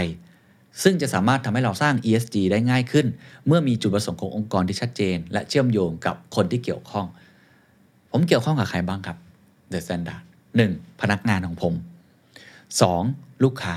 [0.83, 3.05] ซึ่งจะสามารถทำให้เราสร้าง ESG ได้ง่ายขึ้น
[3.47, 7.05] เมื่อมีจุดประสงค์ขององค์กรที่ชัดเจน และเชื่อมโยงกับคนที่เกี่ยวข้อง
[8.11, 9.17] ผมเกี่ยวข้องกับใครบ้างครับ
[9.71, 10.21] The Standard
[10.61, 11.01] 1.
[11.01, 11.73] พนักงานของผม
[12.79, 13.43] 2.
[13.43, 13.75] ลูกค้า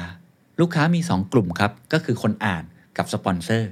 [0.60, 2.64] ลูกค้ามี 2 กลุ่มครับ ก็คือคนอ่าน
[2.98, 3.70] กับสปอนเซอร์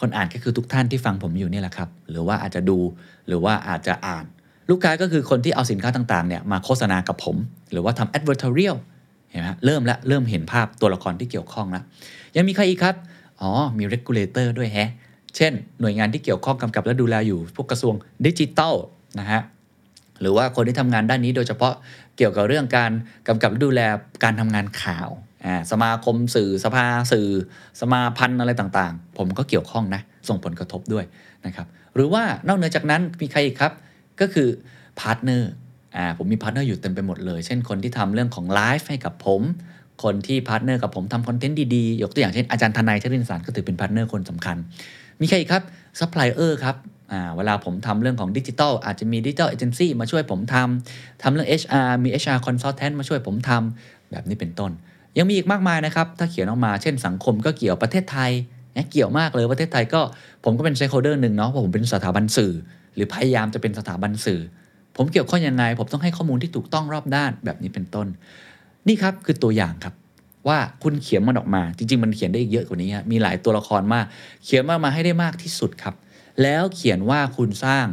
[0.00, 2.78] คนอ่านก็คือทุกท่านที่ฟังผมอยู่นี่แหละครับ หรือว่าอาจจะดู
[3.26, 4.24] หรือว่าอาจจะอ่าน
[4.70, 7.36] ลูกค้าก็คือคนที่เอาสินค้าต่างๆเนี่ยมาโฆษณากับผม
[7.72, 8.76] หรือว่าทำ advertorial
[9.30, 11.84] เห็นไหมเริ่มแล้วเริ่มเห็นภาพตัวละครที่เกี่ยวข้องแล้ว
[12.38, 12.96] ยังมีใครอีกครับ
[13.40, 14.90] อ๋อ มี regulator ด้วยแฮะ
[15.36, 17.94] เช่น หน่วยงานที่เกี่ยวข้องกำกับและดูแลอยู่ พวกกระทรวง
[18.26, 18.74] ดิจิทัล
[19.20, 19.40] นะฮะ
[20.20, 21.74] หรือว่าคนที่ทำงานด้านนี้โดยเฉพาะ
[22.16, 22.92] เกี่ยวกับเรื่องการ
[23.28, 23.80] กำกับดูแล
[24.24, 25.08] การทำงานข่าว
[25.70, 27.28] สมาคมสื่อ สภาสื่อ
[27.80, 31.04] สมาพันธ์อะไรต่างๆ ผมก็เกี่ยวข้องนะ ส่งผลกระทบด้วย
[31.46, 33.72] นะครับ หรือว่านอกเหนือจากนั้นมีใครอีกครับ
[34.20, 34.48] ก็คือ
[35.00, 35.50] partner
[35.96, 39.42] อ่าผมมี partner อยู่เต็มไปหมดเลย เช่นคนที่ทำเรื่องของไลฟ์ให้กับผม
[40.02, 44.56] คนที่ partner กับผมทำคอนเทนต์ดีๆ ยกตัวอย่างเช่นอาจารย์ธนัยชรินทร์สารก็ถือเป็น partner คนสำคัญ
[45.20, 45.62] มีใครอีกครับ
[45.98, 46.76] ซัพพลายเออร์ครับ
[47.36, 54.70] เวลาผมทำเรื่องของดิจิทัลอาจจะมี digital agency มาช่วยผมทำทำเรื่อง HR มี HR consultant มาช่วยผมทำแบบนี้เป็นต้น
[55.18, 58.30] ยังมีอีกมากมายนะครับ ถ้าเขียนออกมาเช่นสังคมก็เกี่ยวประเทศไทย
[58.90, 60.00] เกี่ยวมากเลยประเทศไทยก็
[60.44, 62.52] ผมก็เป็น stakeholder หนึ่งเนาะเพราะผมเป็นสถาบันสื่อ
[62.94, 64.40] หรือพยายามจะเป็นสถาบันสื่อ
[64.96, 68.06] ผมเกี่ยวข้องยังไง ผมต้องให้ข้อมูลที่ถูกต้องรอบด้านแบบนี้เป็นต้น
[68.86, 69.94] นี่ครับคือตัวอย่างครับ
[70.48, 74.06] ว่าคุณเขียนมันออกมา จริง ๆ มันเขียนได้อีกเยอะกว่านี้มีหลายตัวละครมาก
[74.44, 75.94] เขียนมามาให้ได้มากที่สุดครับ
[76.42, 77.86] แล้วเขียนว่าคุณสร้าง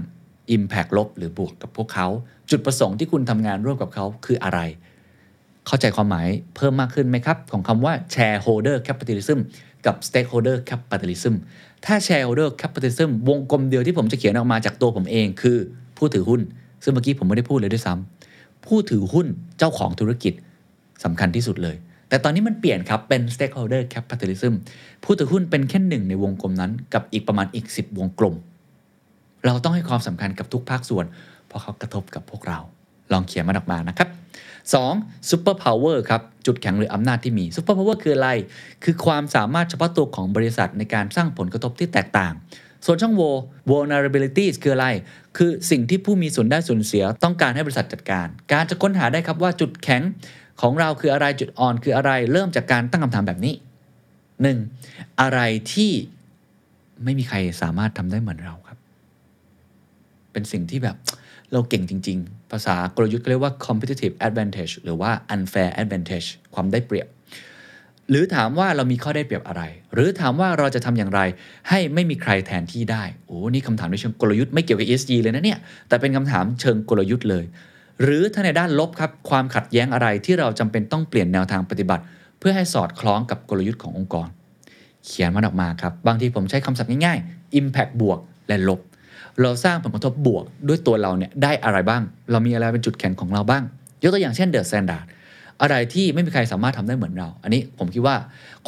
[0.55, 2.07] Impact ลบหรือบวกกับพวกเขา
[2.49, 4.59] จุดประสงค์ที่คุณทำงานร่วมกับเขาคืออะไร
[5.67, 9.39] เข้าใจความหมายเพิ่มมากขึ้นไหมครับ ของคำว่า shareholder capitalism
[9.85, 11.33] กับ stakeholder capitalism
[11.85, 15.57] ถ้า shareholder capitalism วงกลมเดียวที่ผมจะเขียนออกมาจากตัวผมเอง คือ
[15.97, 16.41] ผู้ถือหุ้น
[16.83, 20.33] ซึ่งเมื่อกี้ผมไม่ได้พูดเลยด้วยซ้ำผู้ถือหุ้นเจ้าของธุรกิจ
[21.05, 21.75] สำคัญที่สุดเลย
[22.09, 24.53] แต่ตอนนี้มันเปลี่ยนครับ เป็น stakeholder capitalism
[25.03, 28.35] ผู้ถือหุ้นเป็นแค่หนึ่งในวงกลมนั้น กับอีกประมาณอีก 10 วงกลม
[29.45, 31.05] เราต้องให้ความสำคัญกับทุกภาคส่วน
[31.47, 32.59] เพราะเขากระทบกับพวกเรา
[33.11, 34.09] ลองเขียนมันออกมานะครับ
[34.69, 35.29] 2.
[35.29, 38.29] super power ครับ จุดแข็งหรืออำนาจที่มี super power คืออะไร
[38.83, 42.33] คือความสามารถเฉพาะตัวของบริษัทในการสร้างผลกระทบที่แตกต่าง
[42.85, 43.31] ส่วนช่องโหว่
[43.69, 44.87] vulnerabilities คืออะไร
[45.37, 50.01] คือสิ่งที่ผู้มีส่วนได้ส่วนเสียต้องการให้บริษัทจัดการ การจะค้นหาได้ครับว่าจุดแข็ง
[50.61, 53.55] ของเราคืออะไรจุดอ่อนคืออะไร เริ่มจากการตั้งคำถามแบบนี้
[54.37, 55.21] 1.
[55.21, 55.39] อะไร
[55.73, 55.91] ที่
[57.03, 58.77] ไม่มีใครสามารถทำได้เหมือนเราครับ
[60.31, 60.95] เป็นสิ่งที่แบบ
[61.53, 67.07] เราเก่งจริง ๆ ภาษากลยุทธ์เรียกว่า competitive advantage หรือว่า unfair advantage ความได้เปรียบ
[68.09, 69.63] หรือถามว่าเรามีข้อได้เปรียบอะไร
[69.93, 71.21] หรือถามว่าเราจะทำอย่างไร
[71.69, 77.45] ให้ไม่มีใครแทนที่ได้ โอ้ นี่คำถามในเชิงกลยุทธ์ไม่เกี่ยวกับ ESG เลยนะเนี่ย แต่เป็นคำถามเชิงกลยุทธ์เลย
[78.01, 82.03] หรือถ้าในด้านลบครับความขัดแย้งอะไรที่เราจำเป็นต้องเปลี่ยนแนวทางปฏิบัติ
[82.39, 84.27] เพื่อให้สอดคล้องกับกลยุทธ์ขององค์กร
[85.05, 88.79] เขียนมันออกมาครับ บางทีผมใช้คำศัพท์ง่ายๆ impact บวกและลบ
[89.41, 93.63] เราสร้างผลกระทบบวกด้วยตัวเราเนี่ยได้อะไรบ้าง เรามีอะไรเป็นจุดแข็งของเราบ้าง
[94.01, 95.05] ยกตัวอย่างเช่น The Standard
[95.61, 98.15] อะไรที่ไม่มีใครสามารถทำได้เหมือนเรา อันนี้ผมคิดว่า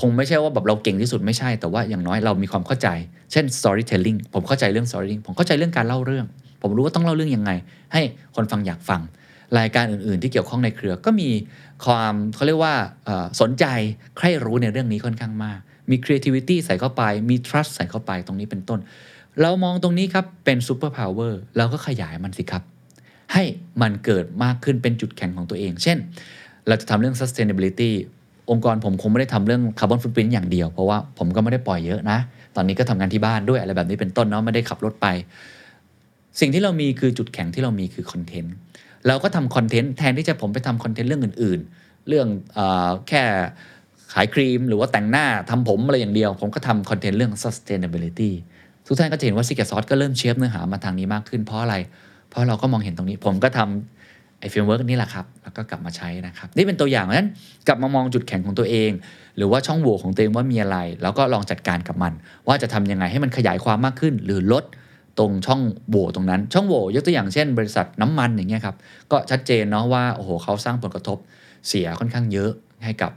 [0.01, 2.87] คงไม่ใช่ว่าแบบเราเก่งที่สุดไม่ใช่ แต่ว่าอย่างน้อยเรามีความเข้าใจ
[3.31, 6.25] เช่น storytelling ผมเข้าใจเรื่อง storytelling ผมเข้าใจเรื่องการเล่าเรื่อง
[6.61, 7.51] ผมรู้ว่าต้องเล่าเรื่องยังไง
[7.93, 8.01] ให้
[8.35, 9.01] คนฟังอยากฟัง
[9.59, 11.29] รายการอื่น ๆ ที่เกี่ยวข้องในเครือก็มี
[11.85, 12.75] ความเขาเรียกว่า
[13.41, 13.65] สนใจ
[14.17, 18.79] ใคร่รู้ในเรื่องนี้ค่อนข้างมาก มี creativity ใส่เข้าไปมี trust ใส่เข้าไปตรงนี้เป็นต้น
[19.41, 22.63] เรามองตรงนี้ครับเป็น super power เราก็ขยายมันสิครับ
[23.33, 23.43] ให้
[23.81, 25.97] มันเกิดมากขึ้นเป็นจุดแข็งของตัวเอง เช่น
[26.67, 27.91] เราจะทำเรื่อง sustainability
[28.51, 32.19] องค์กรผมคงไม่ได้ทำเรื่อง carbon footprint อย่างเดียว เพราะว่าผมก็ไม่ได้ปล่อยเยอะนะ
[32.55, 35.07] ตอนนี้ก็ทำงานที่บ้านด้วยอะไรแบบนี้เป็นต้นเนาะไม่ได้ขับรถไป
[36.39, 38.55] สิ่งที่เรามีคือจุดแข็งที่เรามีคือคอนเทนต์
[39.07, 42.59] เราก็ทำคอนเทนต์แทนที่จะผมไปทำคอนเทนต์เรื่องอื่น ๆ เรื่องอ
[43.07, 43.23] แค่
[44.13, 48.31] ขายครีมหรือว่าแต่งหน้าทำผมอะไรอย่างเดียว ผมก็ทำคอนเทนต์เรื่อง sustainability
[48.85, 51.75] ทุกท่านก็จะเห็นว่า Secret Sauce ก็เริ่ม shape เนื้อหามาทางนี้มากขึ้นเพราะอะไร
[52.29, 57.29] เพราะเราก็มองเห็นตรงนี้ ผมก็ทำไอ้ framework นี่แหละครับ แล้วก็กลับมาใช้นะครับ นี่เป็นตัวอย่างเพราะฉะนั้น
[57.67, 58.91] กลับมามองจุดแข็งของตัวเอง
[59.37, 62.13] หรือว่าช่องโหว่ของตัวเองว่ามีอะไร แล้วก็ลองจัดการกับมัน
[62.47, 64.63] ว่าจะทำยังไงให้มันขยายความมากขึ้น หรือลด
[65.19, 68.75] ตรงช่องโหว่ตรงนั้น ช่องโหว่ยกตัวอย่างเช่น บริษัทน้ำมันอย่างเงี้ยครับ
[69.11, 71.17] ก็ชัดเจนเนาะว่าโอ้โหเขาสร้างผลกระทบ
[71.67, 72.51] เสียค่อนข้างเยอะ
[72.83, 73.11] ให้กับ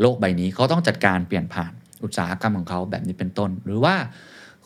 [0.00, 1.72] โลกใบนี้เขาต้องจัดการเปลี่ยนผ่าน
[2.04, 3.94] อุตสาหกรรมของเขาแบบนี้เป็นต้น หรือว่า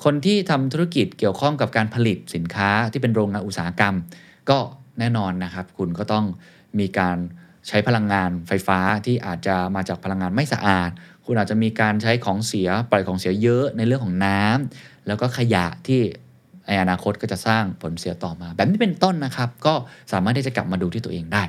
[0.05, 3.95] คนที่ทำธุรกิจเกี่ยวข้องกับการผลิตสินค้าที่เป็นโรงงานอุตสาหกรรม
[4.51, 4.59] ก็
[4.99, 6.25] แน่นอนนะครับ คุณก็ต้อง
[6.79, 7.19] มีการ
[7.69, 10.91] ใช้พลังงานไฟฟ้าที่อาจจะมาจากพลังงานไม่สะอาด
[11.25, 16.01] คุณอาจจะมีการใช้ของเสียปล่อยของเสียเยอะในเรื่องของน้ำแล้วก็ขยะที่
[16.73, 19.75] ในอนาคตก็จะสร้างผลเสียต่อมา แบบนี้เป็นต้นนะครับ ก็
[20.13, 21.43] สามารถที่จะกลับมาดูที่ตัวเองได้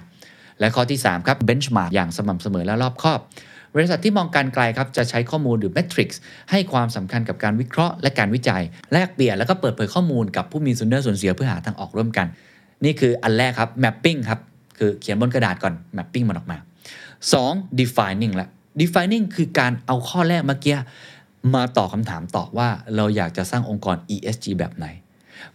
[0.60, 3.20] และข้อที่ 3 ครับ benchmark อย่างสม่ำเสมอและรอบคอบ
[3.76, 6.18] บริษัทที่มองการไกลครับจะใช้ข้อมูลหรือ metrics
[6.52, 8.62] ให้ความสำคัญกับการวิเคราะห์และการวิจัย
[8.94, 12.28] แลกเปลี่ยนแล้วก็เปิดเผยข้อมูลกับผู้มีส่วนได้ส่วนเสียเพื่อหาทางออกร่วมกัน
[12.84, 14.40] นี่คืออันแรกครับ mapping ครับ
[14.78, 16.58] คือเขียนบนกระดาษก่อน mapping มันออกมา
[17.20, 17.80] 2.
[17.80, 18.48] defining ละ
[18.82, 20.78] defining คือการเอาข้อแรกเมื่อกี้
[21.56, 24.86] มาตอบคำถามต่อว่าเราอยากจะสร้างองค์กร ESG แบบไหน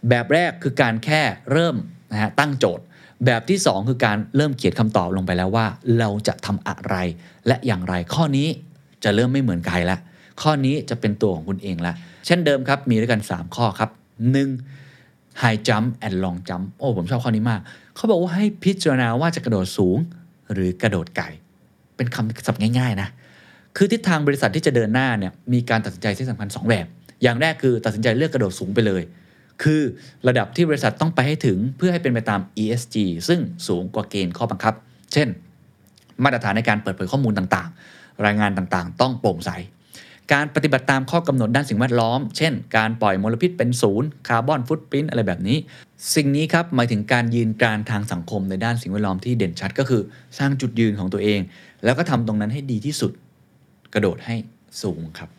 [0.09, 1.21] แบบแรกคือการแค่
[1.51, 1.75] เริ่ม
[2.11, 2.85] นะฮะตั้งโจทย์
[3.25, 5.65] แบบที่ 2 คือการเริ่มเขียนคำตอบลงไปแล้วว่า
[5.99, 6.95] เราจะทำอะไร
[7.47, 8.47] และอย่างไรข้อนี้
[9.03, 9.97] จะเริ่มไม่เหมือนใครละ
[10.41, 11.93] ข้อนี้จะเป็นตัวของคุณเองละ
[12.25, 13.89] เช่นเดิมครับมีด้วยกัน 3 ข้อครับ
[14.65, 15.41] 1.
[15.41, 17.61] high jump and long jump โอ้ผมชอบข้อนี้มาก
[17.95, 19.97] เขาบอกว่าให้พิจารณาว่าจะกระโดดสูง
[20.53, 21.25] หรือกระโดดไกล
[21.95, 23.09] เป็นคำศัพท์ง่าย ๆ นะ
[23.77, 26.85] คือทิศทางบริษัทที่จะเดินหน้าเนี่ยมีการตัดสินใจที่สำคัญ 2 แบบ
[27.23, 29.01] อย่างแรกคือตัดสินใจเลือกกระโดดสูงไปเลย
[29.63, 29.81] คือ
[30.27, 32.95] ระดับที่บริษัทต้องไปให้ถึงเพื่อให้เป็นไปตาม ESG
[33.27, 34.73] ซึ่งสูงกว่าเกณฑ์ข้อบังคับ
[35.13, 35.27] เช่น
[36.23, 39.51] มาตรฐานในการเปิดเผยข้อมูลต่างๆ รายงานต่างๆ ต้องโปร่งใส
[40.33, 45.57] การปฏิบัติตามข้อกำหนดด้านสิ่งแวดล้อม เช่น การปล่อยมลพิษเป็นศูนย์คาร์บอนฟุตปรินอะไรแบบนี้
[46.15, 50.01] สิ่งนี้ครับหมายถึงการยืนกานทางสังคมในด้านสิ่งแวดล้อมที่เด่นชัดก็คือ
[50.37, 51.39] สร้างจุดยืนของตัวเอง
[51.83, 53.11] แล้วก็ทำตรงนั้นให้ดีที่สุด
[53.93, 54.35] กระโดดให้
[54.83, 55.29] สูงครับ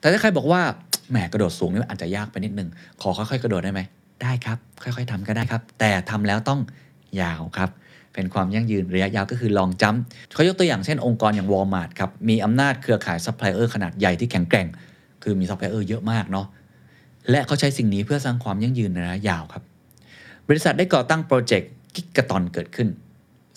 [0.00, 0.62] แต่ถ้าใครบอกว่า
[1.10, 2.68] แหมกระโดดสูงนี่มันอาจจะยากไปนิดนึง
[3.00, 3.80] ขอค่อยๆ กระโดดได้ไหม
[4.22, 6.60] ได้ครับ ค่อยๆทำก็ได้ครับ แต่ทำแล้วต้อง
[7.20, 7.70] ยาวครับ
[8.14, 9.94] เป็นความยั่งยืนระยะยาวก็คือ long jump
[10.34, 14.66] เขายกตัวอย่างเช่นองค์กรอย่าง Walmart ครับ มีอำนาจเครือข่ายซัพพลายเออร์ขนาดใหญ่ที่แข็งแกร่ง
[15.22, 16.46] คือมีซัพพลายเออร์เยอะมากเนาะ
[17.30, 19.62] และเขาใช้สิ่งนี้เพื่อสร้างความยั่งยืนในระยะยาวครับ
[20.48, 22.88] บริษัทได้ก่อตั้ง Project Gigaton เกิดขึ้น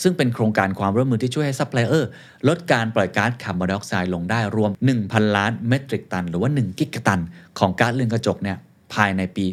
[0.03, 2.09] ซึ่งเป็นโครงการความร่วมมือที่ช่วยให้ซัพพลายเออร์
[2.47, 4.71] ลดการปล่อยก๊าซคาร์บอนไดออกไซด์ลงได้รวม
[5.03, 7.19] 1,000 ล้านเมตริกตัน หรือว่า 1 กิกะตัน
[7.59, 8.57] ของก๊าซเรือนกระจกเนี่ย
[8.93, 9.45] ภายในปี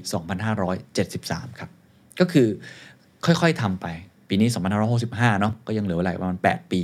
[0.74, 1.70] 2573 ครับ
[2.20, 2.48] ก็คือ
[3.24, 3.86] ค่อยๆทำไป
[4.28, 4.48] ปีนี้
[4.94, 6.80] 2565 เนาะก็ยังเหลือเวลาประมาณ 8 ปี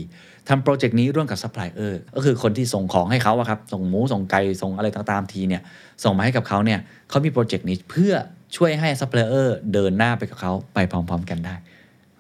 [0.49, 5.63] ทำโปรเจกต์นี้ร่วมกับซัพพลายเออร์ก็คือคนที่ส่งของให้เขาอะครับ ส่งหมู ส่งไก่ ส่งอะไรต่างๆทีเนี่ย
[6.05, 8.13] ส่งมาให้กับเขาเนี่ยเขามีโปรเจกต์นี้เพื่อ
[8.57, 11.55] ช่วยให้ซัพพลายเออร์เดินหน้าไปกับเขาไปพร้อม ๆ กันได้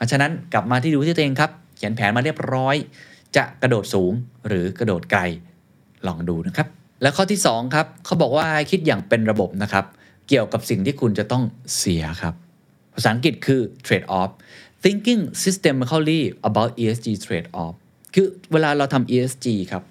[0.00, 2.76] เพราะฉะนั้นกลับมาที่ดูที่ตัวเองครับเขียนแผนมาเรียบร้อย
[3.36, 4.12] จะกระโดดสูง
[4.46, 5.22] หรือกระโดดไกล
[6.06, 6.66] ลองดูนะครับ
[7.02, 9.84] และข้อที่ 2 ครับเขาบอกว่าคิดอย่างเป็นระบบนะครับ
[10.28, 11.42] เกี่ยวกับสิ่งที่คุณจะต้อง
[11.76, 12.34] เสียครับ
[12.94, 14.30] ภาษาอังกฤษคือ trade off
[14.84, 17.74] thinking systemically about ESG trade off
[18.14, 19.82] คือเวลาเราทำ ESG ครับ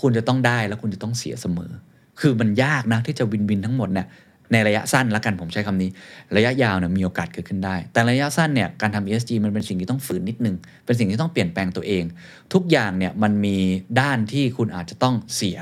[0.00, 1.72] คุณจะต้องได้แล้วคุณจะต้องเสียเสมอ
[2.20, 4.06] คือมันยากนะที่จะวินวินทั้งหมดเนี่ย
[4.52, 5.90] ในระยะสั้นละกันผมใช้คำนี้
[6.36, 12.04] ระยะยาวเนี่ยมีโอกาสเกิดขึ้นได้ แต่ระยะสั้นเนี่ยการทำ ESG มันเป็นสิ่งที่ต้องฝืนนิดนึง เป็นสิ่งที่ต้องเปลี่ยนแปลงตัวเอง
[12.52, 13.56] ทุกอย่างเนี่ยมันมี
[14.00, 15.58] ด้านที่คุณอาจจะต้องเสีย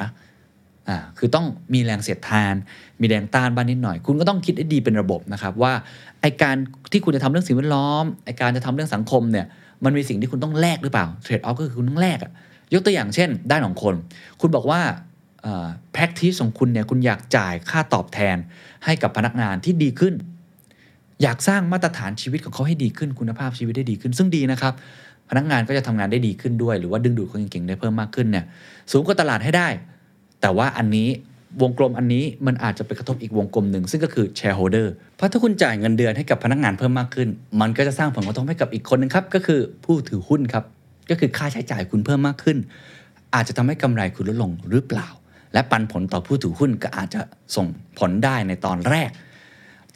[0.89, 2.55] อ่าคือต้องมีแรงเสียดทาน
[3.01, 5.73] มีแรงต้านบ้างนิดหน่อย คุณก็ต้องคิดให้ดีเป็นระบบนะครับว่า
[6.21, 6.57] ไอการ
[6.93, 9.47] ที่คุณจะทำเรื่องสิ่งแวดล้อมไอการจะทำเรื่องสังคมเนี่ย
[9.85, 12.33] มันมีสิ่งที่คุณต้องแลกหรือเปล่าเทรดออฟก็คือคุณต้องแลกอะ
[12.75, 13.95] ยกตัวอย่างเช่น ด้านของคน
[14.41, 14.81] คุณบอกว่า
[15.95, 18.37] practice ของคุณเนี่ยคุณอยากจ่ายค่าตอบแทน
[18.85, 20.15] ให้กับพนักงานที่ดีขึ้น
[21.23, 24.73] อยากสร้างมาตรฐานชีวิตของเขาให้ดีขึ้นคุณภาพชีวิตได้ดีขึ้น ซึ่งดีนะครับ
[25.31, 28.45] พนักงานก็จะทำงานได้ดีขึ้นด้วย หรือว่าดึงดูดคนเก่งๆได้เพิ่มมากขึ้นเนี่ย
[28.91, 29.69] สูงกว่าตลาดให้ได้
[30.41, 31.09] แต่ว่าอันนี้
[31.63, 37.29] วงกลมอันนี้มันอาจจะไปกระทบอีกวงกลมหนึ่งซึ่งก็คือ shareholder เพราะถ้าคุณจ่ายเงินเดือนให้กับพนักงานเพิ่มมากขึ้น
[37.61, 40.65] มันก็จะสร้างผลกระทบให้กับอีกคนหนึงครับก็คือผู้ถือหุ้นครับ
[41.11, 42.57] ก็คือค่าใช้จ่ายคุณเพิ่มมากขึ้น
[43.35, 45.09] อาจจะทำให้กำไรคุณลดลงหรือเปล่า
[45.55, 47.21] และปันผลต่อผู้ถือหุ้นก็อาจจะ
[47.57, 47.67] ส่ง
[47.99, 49.11] ผลได้ในตอนแรก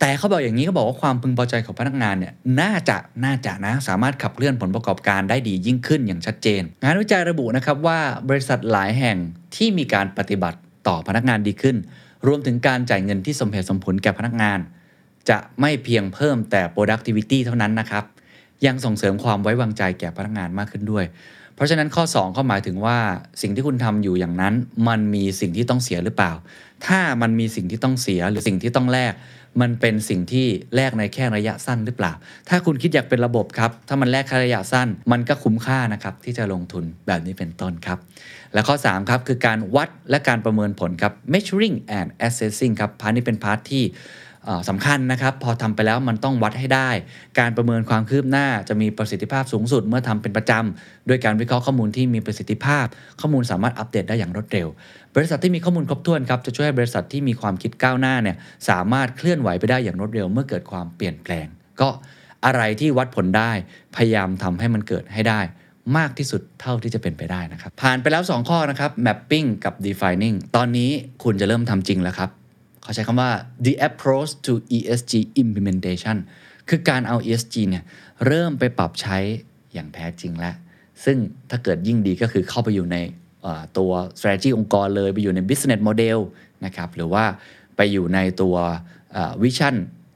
[0.00, 9.16] แต่เขาบอกอย่างนี้เขาบอกว่าความพึงพอใจของพนักงานเนี่ยน่าจะน่าจะนะสามารถขับเคลื่อนผลประกอบการได้ดียิ่งขึ้นอย่างชัดเจน งานวิจัยระบุนะครับว่าบริษัทหลายแห่ง
[9.56, 11.76] ที่มีการปฏิบัติต่อพนักงานดีขึ้น
[12.26, 14.58] รวมถึงการจ่ายเงินที่สมเหตุสมผลแก่พนักงาน
[15.30, 18.04] จะไม่เพียงเพิ่มแต่ productivity เท่านั้นนะครับ
[18.66, 21.04] ยังส่งเสริมความไว้วางใจแก่พนักงานมากขึ้นด้วย
[21.58, 22.98] เพราะฉะนั้นข้อ2ก็หมายถึงว่า
[23.42, 24.54] สิ่งที่คุณทำอยู่อย่างนั้น
[24.88, 26.32] มันมีสิ่งที่ต้องเสียหรือเปล่า
[26.86, 29.12] ถ้ามันมีสิ่งที่ต้องเสียหรือสิ่งที่ต้องแลก
[29.60, 32.12] มันเป็นสิ่งที่แลกในแค่ระยะสั้นหรือเปล่า
[32.48, 37.98] ถ้าคุณคิดอย่างเป็นระบบครับ ถ้ามันแลกแค่ระยะสั้น มันก็คุ้มค่านะครับที่จะลงทุนแบบนี้เป็นต้นครับ
[38.54, 43.84] และข้อ 3 ครับคือการวัดและการประเมินผลครับ measuring and assessing ครับ part นี้เป็น part ที่
[44.68, 46.90] สำคัญนะครับ พอทำไปแล้วมันต้องวัดให้ได้
[47.38, 52.86] การประเมินความคืบหน้าจะมีประสิทธิภาพสูงสุด เมื่อทำเป็นประจำด้วยการวิเคราะห์ข้อมูลที่มีประสิทธิภาพ
[53.20, 54.68] ข้อมูลสามารถอัปเดตได้อย่างรวดเร็ว
[55.14, 58.36] บริษัทที่มีข้อมูลครบถ้วนครับจะช่วยให้บริษัทที่มีความคิดก้าวหน้าเนี่ย
[58.68, 61.46] สามารถเคลื่อนไหวไปได้อย่างรวดเร็ว เมื่อเกิดความเปลี่ยนแปลง
[61.80, 61.88] ก็
[62.46, 63.52] อะไรที่วัดผลได้
[63.96, 65.40] พยายามทำให้มันเกิดให้ได้
[65.96, 70.90] มากที่สุดเท่าที่จะเป็นไปได้นะครับ ผ่านไปแล้ว 2 ข้อนะครับ mapping กับ defining ตอนนี้
[71.22, 72.30] คุณจะเริ่มทำจริงแล้วครับ
[72.88, 73.32] เขาใช้คำว่า
[73.66, 76.16] the approach to ESG implementation
[76.68, 77.84] คือการเอา ESG เนี่ย
[78.26, 79.18] เริ่มไปปรับใช้
[79.74, 80.54] อย่างแท้จริงแล้ว
[81.04, 81.16] ซึ่ง
[81.50, 82.96] ถ้าเกิดยิ่งดีก็คือเข้าไปอยู่ใน
[83.78, 86.18] ตัว strategy องค์กรเลย ไปอยู่ใน business model
[86.64, 87.24] นะครับหรือว่า
[87.76, 88.56] ไปอยู่ในตัว
[89.42, 89.74] vision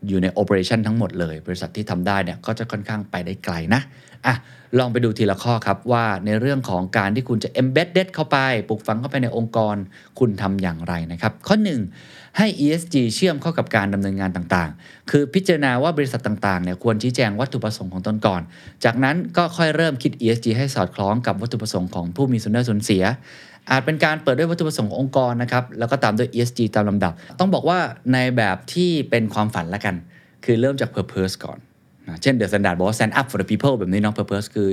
[0.09, 3.81] อยู่ใน operation ทั้งหมดเลย บริษัทที่ทำได้เนี่ยก็จะค่อนข้างไปได้ไกลนะ
[4.27, 4.37] อะ
[4.79, 9.77] ลองไปดูทีละข้อครับว่าในเรื่องของการที่คุณจะ embedded เข้าไป ปลูกฝังเข้าไปในองค์กร
[10.19, 11.57] คุณทำอย่างไรนะครับ ข้อ
[11.97, 18.43] 1 ให้ ESG เชื่อมเข้ากับการดำเนินงานต่างๆ คือพิจารณาว่าบริษัทต่างๆเนี่ยควรชี้แจงวัตถุประสงค์ของตนก่อน
[18.85, 23.05] จากนั้นก็ค่อยเริ่มคิด ESG ให้สอดคล้องกับวัตถุประสงค์ของผู้มีส่วนได้ส่วนเสีย
[23.71, 27.79] อาจเป็นการเปิดด้วยวัตถุประสงค์ขององค์กรนะครับแล้วก็ตามด้วย ESG ตามลำดับ ต้องบอกว่า
[28.13, 29.95] ในแบบที่เป็นความฝันละกัน
[30.45, 31.59] คือเริ่มจาก purpose ก่อน
[32.09, 34.69] นะเช่น The Standard บอกว่า stand up for the people แบบนี้เนาะ purpose คือ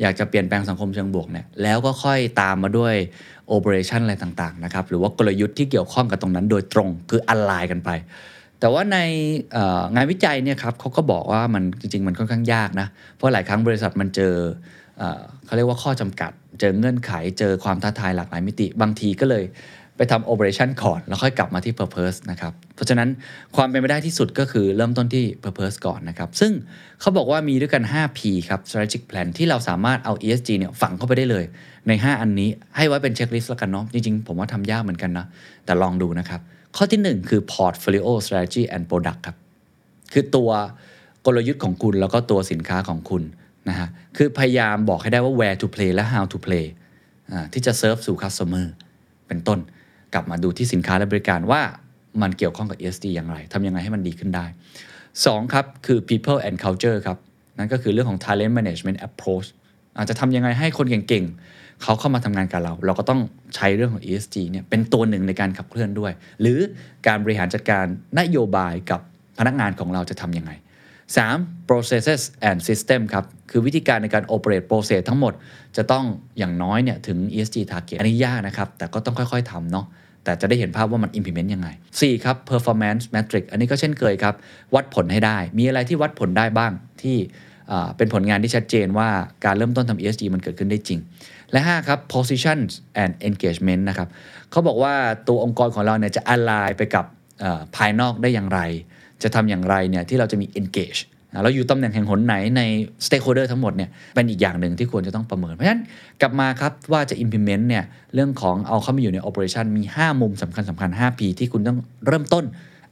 [0.00, 2.94] อยากจะเปลี่ยนแปลงสังคมเชิงบวกเนี่ยแล้วก็ค่อยตามมาด้วย
[3.54, 7.90] operation อะไรต่างๆนะครับหรือว่ากลยุทธ์ที่เกี่ยวข้องกับตรงนั้นโดยตรงคือ align กันไป
[8.60, 8.98] แต่ว่าใน
[9.94, 14.34] งานวิจัยเนี่ยครับเขาก็บอกว่ามันจริง ๆ มันค่อนข้างยากนะเพราะหลายครั้งบริษัทมันเจอ
[14.98, 19.44] เอ่อเขาเรียกว่าข้อจำกัด เจอเงื่อนไขเจอความท้าทายหลากหลายมิติ บางทีก็เลย
[19.98, 23.08] ไปทำ operation ก่อน แล้วค่อยกลับมาที่ purpose นะครับ เพราะฉะนั้น
[23.56, 26.52] ความเป็นไปได้ที่สุดก็คือเริ่มต้นที่ purpose ก่อนนะครับ ซึ่ง
[27.00, 31.44] เขาบอกว่ามีด้วยกัน 5P ครับ strategic plan ที่เราสามารถเอา ESG เนี่ยฝังเข้าไปได้เลย
[31.88, 35.26] ใน 5 อันนี้ให้ไว้เป็นเช็คลิสต์แล้วกันเนาะจริง ๆ ผมว่าทำยากเหมือนกันนะ
[35.64, 36.40] แต่ลองดูนะครับ
[36.76, 39.36] ข้อที่ 1 คือ portfolio strategy and product ครับ
[40.12, 40.50] คือตัว
[41.26, 43.22] กลยุทธ์ของคุณแล้วก็ตัวสินค้าของคุณ
[43.68, 46.66] นะฮะคือพยายามบอกให้ได้ว่า where to play และ how to play
[47.32, 48.66] อ่าที่จะ serve สู่ customer
[49.26, 49.58] เป็นต้น
[50.14, 51.62] กลับมาดูที่สินค้าและบริการว่า
[52.22, 54.46] มันเกี่ยวข้องกับ ESG อย่างไรทำยังไงให้มันดีขึ้นได้
[54.98, 57.18] 2 ครับ คือ people and culture ครับ
[57.58, 59.48] นั่นก็คือเรื่องของ talent management approach
[59.96, 63.20] อาจจะทำยังไงให้คนเก่งๆ เขาเข้ามาทำงานกับเรา เราก็ต้อง
[63.56, 66.58] ใช้เรื่องของ ESG เนี่ยเป็นตัวหนึ่งในการขับเคลื่อนด้วย หรือ
[67.06, 67.84] การบริหารจัดการ
[68.18, 69.00] นโยบายกับ
[69.38, 70.50] พนักงานของเราจะทำยังไง
[71.16, 71.68] 3.
[71.68, 75.32] processes and system ครับ คือวิธีการในการ operate process ทั้งหมด
[75.76, 76.04] จะต้อง
[76.38, 79.86] อย่างน้อยเนี่ยถึง ESG target อันนี้ยากนะครับ แต่ก็ต้องค่อยๆทำเนาะ
[80.24, 81.68] แต่จะได้เห็นภาพว่ามัน implement ยังไง
[82.00, 82.24] 4.
[82.24, 84.34] ครับ performance metric อันนี้ก็เช่นเคยครับ
[84.74, 87.16] วัดผลให้ได้ มีอะไรที่วัดผลได้บ้างที่
[87.96, 89.08] เป็นผลงานที่ชัดเจนว่า
[89.44, 91.00] การเริ่มต้นทำ ESG มันเกิดขึ้นได้จริง
[91.52, 92.70] และ 5 ครับ positions
[93.02, 94.08] and engagement นะครับ
[94.50, 94.94] เขาบอกว่า
[95.28, 97.04] ตัวองค์กรของเราเนี่ยจะ align ไปกับ
[97.76, 98.60] ภายนอกได้อย่างไร
[99.22, 101.00] จะทำอย่างไรเนี่ยที่เราจะมี engage
[101.32, 102.62] อะเราอยู่ตำแหน่งแห่งหนไหนใน
[103.06, 105.82] stakeholder ทั้งหมดเนี่ยเป็นอีกอย่างหนึ่งที่ควรจะต้องประเมิน เพราะฉะนั้น
[106.20, 112.44] กลับมาครับว่าจะ implement เนี่ยเรื่องของเอาเข้ามาอยู่ใน operation มี 5 มุมสำคัญสำคัญ 5P ที่คุณต้องเริ่มต้น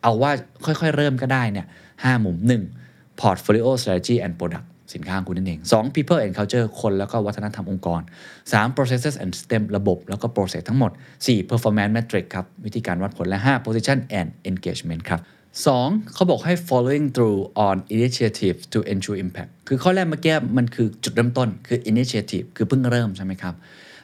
[0.02, 0.32] เอาว่า
[0.64, 2.36] ค่อยๆ เริ่มก็ได้เนี่ย5มุม
[2.80, 3.20] 1.
[3.20, 5.96] portfolio strategy and product สินค้าของคุณนั่นเอง 2.
[5.96, 8.00] people and culture คนแล้วก็วัฒนธรรมองค์กร
[8.42, 8.76] 3.
[8.76, 10.90] processes and system ระบบแล้วก็ process ทั้งหมด
[11.26, 11.50] 4.
[11.50, 13.66] performance metric ครับวิธีการวัดผลและ 5.
[13.66, 15.20] position and engagement ครับ
[15.64, 16.14] 2.
[16.14, 23.54] เขาบอกให้ following through on initiative to ensure impact คือข้อแรกเมื่อกี้มันคือจุดเริ่มต้นคือ initiative คือเพิ่งเริ่มใช่ไหมครับ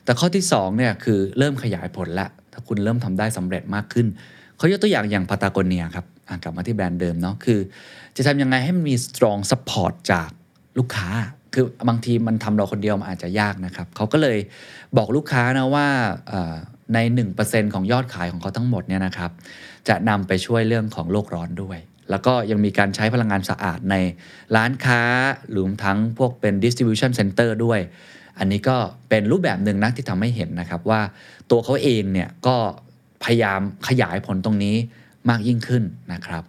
[0.05, 4.07] แต่ข้อที่2เนี่ยคือเริ่มขยายผลละ ถ้าคุณเริ่มทำได้สำเร็จมากขึ้น
[4.57, 6.07] เขายกตัวอย่างอย่างพาตาโกเนียครับ
[6.43, 7.59] กลับมาที่แบรนด์เดิมเนาะคือ
[8.17, 10.31] จะทำยังไงให้มันมี strong support จาก
[10.79, 11.09] ลูกค้า
[11.55, 14.39] คือบางทีมันทำเราคนเดียวมันอาจจะยากนะครับเขาก็เลย
[14.97, 15.87] บอกลูกค้านะว่า
[16.29, 16.55] เอ่อ
[16.95, 16.99] ใน
[17.37, 19.31] 1%ของยอดขายของเขาทั้งหมดเนี่ยนะครับ
[19.89, 21.79] จะนำไปช่วยเรื่องของโลกร้อนด้วย
[22.11, 23.97] แล้วก็ยังมีการใช้พลังงานสะอาดใน
[24.57, 25.01] ร้านค้า
[25.53, 27.81] หรวมทั้งพวกเป็น distribution center ด้วย
[28.39, 28.77] อันนี้ก็
[29.09, 31.01] เป็นรูปแบบหนึ่งนะที่ทำให้เห็นนะครับว่า
[31.51, 32.57] ตัวเขาเองเนี่ยก็
[33.25, 34.77] พยายามขยายผลตรงนี้
[35.31, 36.45] มากยิ่งขึ้นนะครับ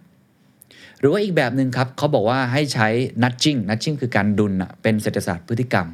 [0.98, 2.88] หรือว่าอีกแบบหนึ่งครับเขาบอกว่าให้ใช้
[3.22, 5.86] nudging nudging คือการดุลเป็นเศรษฐศาสตร์พฤติกรรม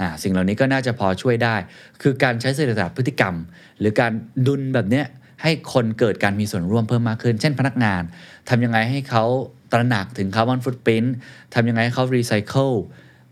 [0.00, 1.56] อ่าสิ่งเหล่านี้ก็น่าจะพอช่วยได้
[2.02, 3.34] คือการใช้เศรษฐศาสตร์พฤติกรรม
[3.78, 4.12] หรือการ
[4.46, 5.06] ดุลแบบเนี้ย
[5.42, 8.02] ให้คนเกิดการมีส่วนร่วมเพิ่มมากขึ้น เช่นพนักงาน
[8.48, 9.24] ทำยังไงให้เขา
[9.72, 11.14] ตระหนักถึงคาร์บอนฟุตปรินท์
[11.54, 12.70] ทำยังไงให้เขารีไซเคิล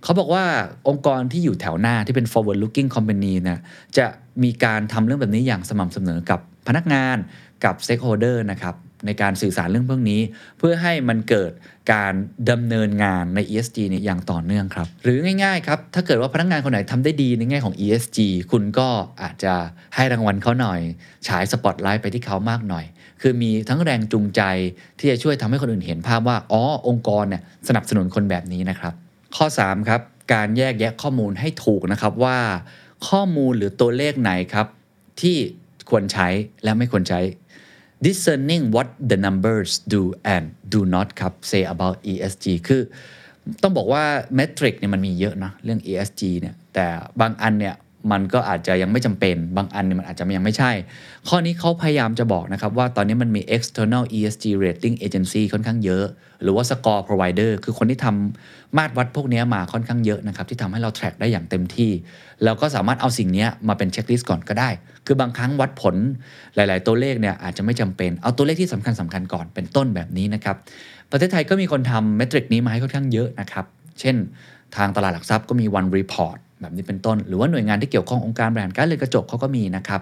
[0.02, 0.44] เขาบอกว่า
[0.88, 3.58] องค์กรที่อยู่แถวหน้าที่เป็น forward looking company เนี่ย
[3.98, 4.06] จะ
[4.42, 7.16] มีการทำเรื่องแบบนี้อย่างสม่ำเสมอกับพนักงาน
[7.64, 8.74] กับ stakeholder นะครับ
[9.06, 10.20] ในการสื่อสารเรื่องพวกนี้
[10.58, 11.52] เพื่อให้มันเกิด
[11.92, 12.14] การ
[12.50, 18.18] ดำเนินงานใน ESG เนี่ยอย่างต่อเนื่องครับ หรือง่ายๆครับ ถ้าเกิดว่าพนักงานคนไหนทำได้ดีในแง่ของ ESG
[18.50, 18.88] คุณก็
[19.22, 19.54] อาจจะ
[19.94, 20.80] ให้รางวัลเขาหน่อย
[21.28, 22.84] ฉายสปอตไลท์ไปที่เขามากหน่อย
[23.22, 24.42] คือมีทั้งแรงจูงใจ
[24.98, 28.92] ที่จะช่วยทำให้คนอื่นเห็นภาพว่า อ๋อ องค์กรเนี่ยสนับสนุนคนแบบนี้นะครับ
[29.36, 30.00] ข้อ 3 ครับ
[30.32, 32.38] การแยกแยะข้อมูลให้ถูกนะครับว่า
[33.08, 34.66] ข้อมูลหรือตัวเลขไหนครับ
[35.20, 35.36] ที่
[35.90, 36.28] ควรใช้
[36.64, 37.20] และไม่ควรใช้
[38.06, 40.02] discerning what the numbers do
[40.34, 42.82] and do not ครับ say about ESG คือ
[43.62, 44.04] ต้องบอกว่า
[44.36, 46.86] เมทริกเนี่ยมันมีเยอะนะเรื่อง ESG เนี่ยแต่
[47.20, 47.74] บางอันเนี่ย
[48.12, 50.72] มันก็อาจจะยังไม่จำเป็นบางอันเนี่ยมันอาจจะยังไม่ใช่
[51.28, 56.04] ข้อนี้เขาพยายามจะบอกนะครับว่าตอนนี้มันมี external ESG rating agency ค่อนข้างเยอะ
[56.42, 61.90] หรือว่า score provider คือคนที่ทำมาตรวัดพวกนี้มาค่อนข้างเยอะนะครับ ที่ทำให้เรา track ได้อย่างเต็มที่
[62.44, 64.70] แล้วก็สามารถเอาสิ่งนี้มาเป็นเช็คลิสต์ก่อนก็ได้
[65.06, 65.96] คือบางครั้งวัดผล
[66.54, 70.56] หลาย ๆ ตัวเลขเนี่ยอาจจะไม่จำเป็นเอาตัวเลขที่สำคัญสำคัญก่อนเป็นต้นแบบนี้นะครับ
[71.10, 73.64] ประเทศไทยก็มีคนทำเมทริกนี้มาให้ค่อนข้างเยอะนะครับ
[74.00, 74.16] เช่น
[74.76, 80.00] ทางตลาดหลักทรัพย์ก็มี one report แบบนี้เป็นต้น หรือว่าหน่วยงานที่เกี่ยวข้ององค์การบริหารการเรือนกระจกเขาก็มีนะครับ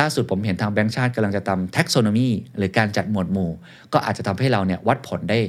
[0.00, 3.50] ล่าสุดผมเห็นทางแบงก์ชาติกำลังจะทำ taxonomy หรือการจัดหมวดหมู่
[3.92, 5.40] ก็อาจจะทำให้เราเนี่ยวัดผลได้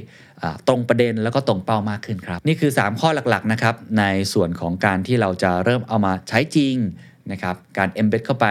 [0.68, 6.76] ตรงประเด็นแล้วก็ตรงเป้ามากขึ้นครับ นี่คือ 3 ข้อหลักๆนะครับในส่วนของการที่เราจะเริ่มเอามาใช้จริง
[7.32, 8.46] นะครับการ embed เข้าไป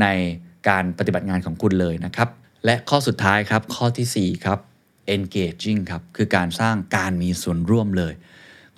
[0.00, 0.06] ใน
[0.68, 2.28] การปฏิบัติงานของคุณเลยนะครับ
[2.64, 4.58] และข้อสุดท้ายครับข้อทีสี่4ครับ
[5.14, 8.12] engaging ครับคือการสร้างการมีส่วนร่วมเลย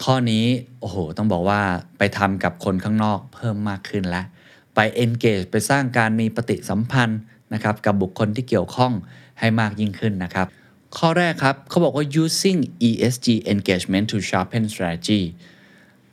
[0.04, 0.44] ข้อนี้
[0.80, 1.60] โอ้โหต้องบอกว่า
[1.98, 4.26] ไปทำกับคนข้างนอกเพิ่มมากขึ้นแล้ว
[4.74, 7.20] ไป engage ไปสร้างการมีปฏิสัมพันธ์
[7.54, 8.92] นะครับกับบุคคลที่เกี่ยวข้อง
[9.38, 10.46] ให้มากยิ่งขึ้นนะครับ
[10.96, 12.58] ข้อแรกครับเขาบอกว่า using
[12.88, 15.20] ESG engagement to sharpen strategy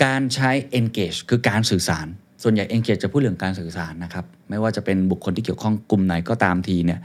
[0.03, 2.07] การใช้ engage คือการสื่อสาร
[2.43, 6.99] ส่วนใหญ่ engage จะพูดเรื่องการสื่อสารนะครับ ไม่ว่าจะเป็นบุคคลที่เกี่ยวข้องกลุ่มไหนก็ตามทีเนี่ย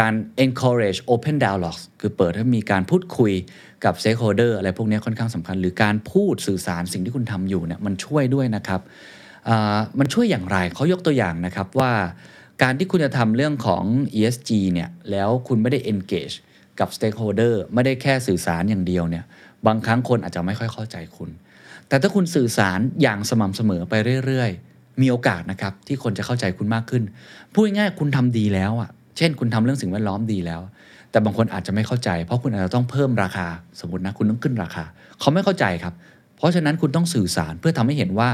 [0.00, 3.32] การ encourage open dialogue คือเปิดให้มีการพูดคุย
[3.84, 8.80] กับ stakeholder อะไรพวกนี้ค่อนข้างสำคัญ หรือการพูดสื่อสารสิ่งที่คุณทำอยู่เนี่ยมันช่วยด้วยนะครับ
[9.98, 11.92] มันช่วยอย่างไรเขายกตัวอย่างนะครับว่า
[12.62, 13.84] การที่คุณจะทำเรื่องของ
[14.18, 16.36] ESG เนี่ยแล้วคุณไม่ได้ engage
[16.80, 19.24] กับ stakeholder ไม่ได้แค่สื่อสารอย่างเดียวเนี่ย
[19.66, 21.30] บางครั้งคนอาจจะไม่ค่อยเข้าใจคุณ
[21.88, 23.94] แต่ถ้าคุณสื่อสารอย่างสม่ำเสมอไป
[24.26, 27.02] เรื่อยๆ มีโอกาสนะครับที่คนจะเข้าใจคุณมากขึ้น
[27.52, 30.60] พูดง่ายๆคุณทำดีแล้วอะ เช่น คุณทำเรื่องสิ่งแวดล้อมดีแล้ว
[31.10, 33.46] แต่บางคนอาจจะไม่เข้าใจ เพราะคุณอาจจะต้องเพิ่มราคา
[33.80, 34.84] สมมตินะคุณต้องขึ้นราคา
[35.20, 35.94] เขาไม่เข้าใจครับ
[36.36, 38.30] เพราะฉะนั้นคุณต้องสื่อสารเพื่อทำให้เห็นว่า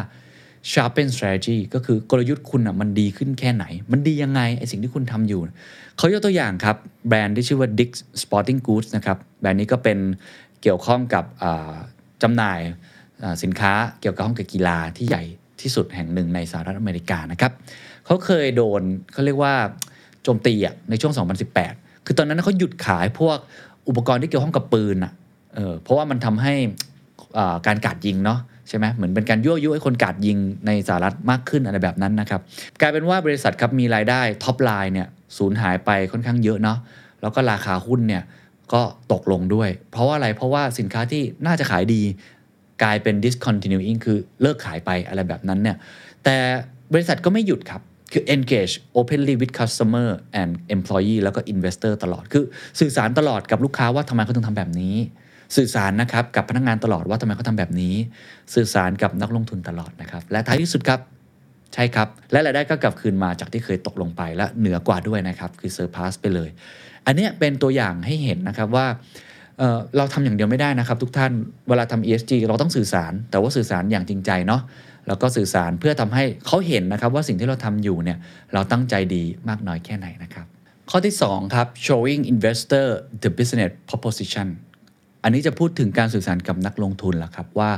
[0.73, 5.41] sharpen strategy ก็คือกลยุทธ์คุณอะมันดีขึ้นแค่ไหน มันดียังไงไอสิ่งที่คุณทำอยู่
[5.99, 6.77] เขายกตัวอย่างครับ
[7.09, 9.99] แบรนด์ที่ชื่อว่า Dick's Sporting Goods นะครับแบรนด์นี้ก็เป็น
[10.63, 11.75] เกี่ยวข้องกับอ่า
[12.23, 12.61] จำหน่าย
[13.43, 15.25] สินค้าเกี่ยวกับห้องกับกีฬาที่ใหญ่
[15.61, 17.53] ที่สุดแห่งหนึ่งในสหรัฐอเมริกานะครับ
[18.07, 19.55] เขาเคยโดนเขาเรียกว่า
[20.29, 21.13] โจมตีอะในช่วง
[21.59, 23.39] 2018 คือตอนนั้นเขาหยุดขายพวก
[23.89, 25.13] อุปกรณ์ที่เกี่ยวข้องกับปืนอะ
[25.55, 26.55] เออเพราะว่ามันทำให้
[27.67, 32.41] การกราดยิงเนาะใช่ไหมเหมือนเป็นการยั่วยุให้คนกราดยิงในสหรัฐมากขึ้นอะไรแบบนั้นนะครับ
[32.81, 36.79] กลายเป็นว่าบริษัทครับมีรายได้ top line เนี่ยสูญหายไปค่อนข้างเยอะเนาะ
[37.23, 38.23] แล้วก็ราคาหุ้นเนี่ย
[38.73, 42.03] ก็ตกลงด้วย เพราะว่าอะไรเพราะว่าสินค้าที่น่าจะขายดี
[42.83, 45.77] กลายเป็น discontinuing คือเลิกขายไปอะไรแบบนั้นเนี่ย
[46.25, 46.37] แต่
[46.93, 47.83] บริษัทก็ไม่หยุดครับ
[48.13, 50.09] คือ engage openly with customer
[50.41, 52.45] and employee แล้วก็ investor ตลอด คือ
[52.81, 54.97] สื่อสารตลอดกับลูกค้าว่าทำไมเขาถึงทำแบบนี้
[55.57, 57.95] สื่อสารนะครับกับพนักงานตลอดว่าทำไมเขาทำแบบนี้
[58.55, 61.01] สื่อสารกับนักลงทุนตลอดนะครับ และท้ายที่สุดครับ
[61.75, 66.49] ใช่ครับ และรายได้ก็กลับคืนมาจากที่เคยตกลงไปและเหนือกว่าด้วยนะครับ คือเซอร์พาสไปเลย
[67.07, 68.87] อันเนี้ยเป็นตัวอย่างให้เห็นนะครับว่า
[69.59, 71.33] เเราทำอย่างเดียวไม่ได้นะครับ ทุกท่าน
[71.69, 74.63] เวลาทำ ESG เราต้องสื่อสาร แต่ว่าสื่อสารอย่างจริงใจเนาะ
[75.09, 78.19] แล้วก็สื่อสารเพื่อทำให้เขาเห็นนะครับว่าสิ่งที่เราทำอยู่เนี่ย
[78.55, 80.47] เราตั้งใจดีมากน้อยแค่ไหนนะครับ
[80.91, 82.87] ข้อที่2ครับ showing investor
[83.23, 84.49] the business proposition
[85.23, 87.71] อันนี้จะพูดถึงการสื่อสารกับนักลงทุนละครับว่า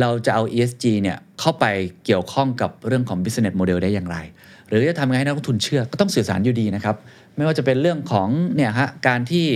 [0.00, 1.64] เราจะเอา ESG เนี่ยเข้าไป
[2.04, 4.16] เกี่ยวข้องกับเรื่องของ business model ได้อย่างไร
[4.68, 6.96] หรือจะทำยังไงให้นักลงทุนเชื่อก็ต้องสื่อสารอยู่ดีนะครับ
[7.36, 9.46] ไม่ว่าจะเป็นเรื่องของเนี่ยฮะการที่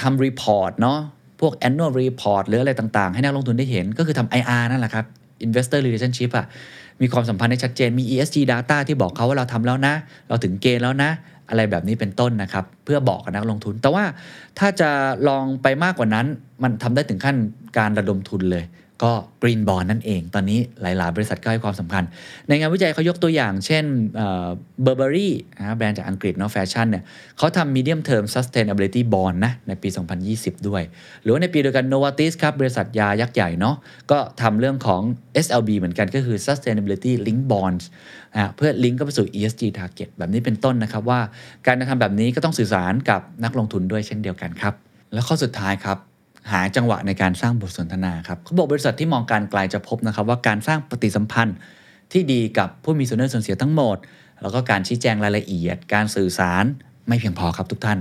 [0.00, 0.98] ทำ report เนาะ
[1.40, 5.04] พวก annual report หรืออะไรต่างๆ ให้นักลงทุนได้เห็นก็คือทำ IR นั่นแหละครับ
[5.46, 6.46] investor relationship อะ
[7.00, 9.94] มีความสัมพันธ์ที่ชัดเจนมี ESG data ที่บอกเขาว่าเราทำแล้วนะ
[10.28, 11.10] เราถึงเกณฑ์แล้วนะ
[11.48, 14.04] อะไรแบบนี้เป็นต้นนะครับ เพื่อบอกกับนักลงทุน แต่ว่า
[14.58, 14.90] ถ้าจะ
[15.28, 16.26] ลองไปมากกว่านั้น
[16.62, 17.36] มันทำได้ถึงขั้น
[17.78, 18.64] การระดมทุนเลย
[19.02, 22.04] ก็ Green Bond นั่นเอง ตอนนี้หลายๆ บริษัทก็ให้ความสำคัญ
[22.48, 23.84] ในงานวิจัยเขายกตัวอย่าง เช่น
[24.82, 27.04] เบอร์เบอรี่นะแบรนด์จากอังกฤษเนาะแฟชั่นเนี่ย
[27.38, 29.88] เขาทำ medium term sustainability bond นะในปี
[30.28, 30.82] 2020 ด้วย
[31.22, 33.76] หรือว่าในปีเดียวกัน Novartis ครับ บริษัทยายักษ์ใหญ่เนาะ
[34.10, 35.02] ก็ทำเรื่องของ
[35.46, 37.84] SLB เหมือนกันก็คือ sustainability link bonds
[38.34, 41.20] นะเพื่อลิงก์เข้าไปสู่ ESG target แบบนี้เป็นต้นนะครับว่า
[41.66, 44.74] การทำแบบนี้ก็ต้องสื่อสารกับนักลงทุนด้วยเช่นเดียวกันครับ
[45.12, 45.98] และข้อสุดท้ายครับ
[46.52, 51.56] หาจังหวะในการสร้างบทสนทนาครับเขาบอกบริษัทที่มองการไกลจะพบนะครับว่าการสร้างปฏิสัมพันธ์
[52.12, 53.96] ที่ดีกับผู้มีส่วนได้ส่วนเสียทั้งหมด
[54.42, 56.64] แล้วก็การชี้แจงรายละเอียด การสื่อสาร
[57.08, 57.98] ไม่เพียงพอครับทุกท่าน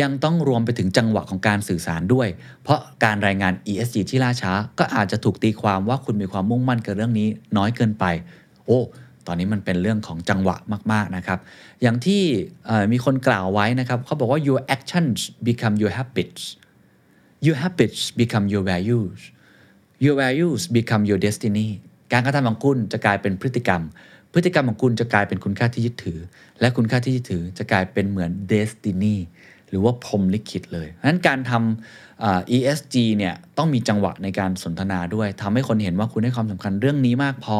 [0.00, 2.28] ยังต้องรวมไปถึงจังหวะของการสื่อสารด้วย
[2.62, 8.04] เพราะการรายงาน ESG ที่ล่าช้า ก็อาจจะถูกตีความว่าคุณมีความมุ่งมั่นกับเรื่องนี้น้อยเกินไป
[8.64, 8.80] โอ้
[9.26, 10.56] ตอนนี้มันเป็นเรื่องของจังหวะ
[10.92, 11.38] มาก ๆ นะครับ
[11.82, 12.22] อย่างที่
[12.92, 15.18] มีคนกล่าวไว้นะครับเขาบอกว่า your actions
[15.48, 16.42] become your habits
[17.46, 19.20] your habits become your values
[20.04, 21.68] your values become your destiny
[22.12, 23.82] การกระทำของคุณจะกลายเป็นพฤติกรรม
[24.32, 26.18] พฤติกรรมของคุณจะกลายเป็นคุณค่าที่ยึดถือ
[26.60, 29.16] และคุณค่าที่ยึดถือจะกลายเป็นเหมือน destiny
[29.68, 37.58] หรือว่าพรหมลิขิตเลยเพราะฉะนั้นการทำ ESG เนี่ยต้องมีจังหวะในการสนทนาด้วยทำให้คนเห็นว่าคุณให้ความสำคัญเรื่องนี้มากพอ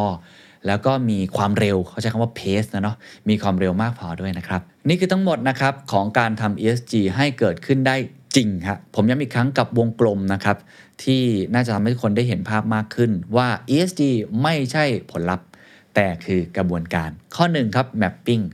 [0.66, 2.97] แล้วก็มีความเร็วเขาใช้คำว่า pace นะเนาะ
[3.29, 7.97] มีความเร็วมากพอด้วยนะครับ นี่คือทั้งหมดนะครับของการทำ ESG ให้เกิดขึ้นได้
[8.39, 10.57] จริงครผมย้ำอีกครั้งกับวงกลมนะครับ
[11.05, 11.22] ที่
[11.53, 14.03] น่าจะทำให้ทุกคนได้เห็นภาพมากขึ้นว่า ESG
[14.43, 15.47] ไม่ใช่ผลลัพธ์
[15.95, 18.45] แต่คือกระบวนการ ข้อหนึ่งครับ mapping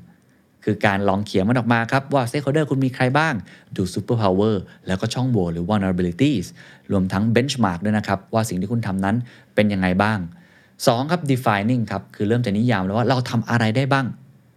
[0.65, 3.35] คือการลองเขียนมันออกมาครับ ว่า stakeholder คุณมีใครบ้าง
[3.77, 4.55] ดู super power
[4.87, 6.47] แล้วก็ช่องโหว่หรือ vulnerabilities
[6.93, 9.17] รวมทั้ง benchmark ด้วยนะครับ ว่าสิ่งที่คุณทำนั้น
[9.55, 10.19] เป็นยังไงบ้าง
[10.67, 14.07] 2 ครับ defining ครับ คือเริ่มจะนิยามแล้วว่าเราทำอะไรได้บ้าง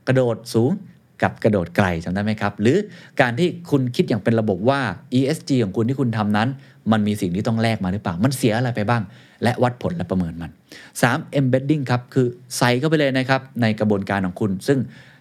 [0.08, 0.72] กระโดดสูง
[1.22, 2.78] กับกระโดดไกลจำได้ไหมครับ หรือ
[3.22, 4.80] การที่คุณคิดอย่างเป็นระบบว่า
[5.20, 6.50] ESG ของคุณที่คุณทำนั้น
[6.92, 9.04] มันมีสิ่งที่ต้องแลกมาหรือเปล่า มันเสียอะไรไปบ้าง
[9.44, 10.52] และวัดผลและประเมินมัน
[10.96, 11.40] 3.
[11.40, 14.80] embedding ครับ คือใส่เข้าไปเลยนะครับในกระบวนการของคุณ ซึ่ง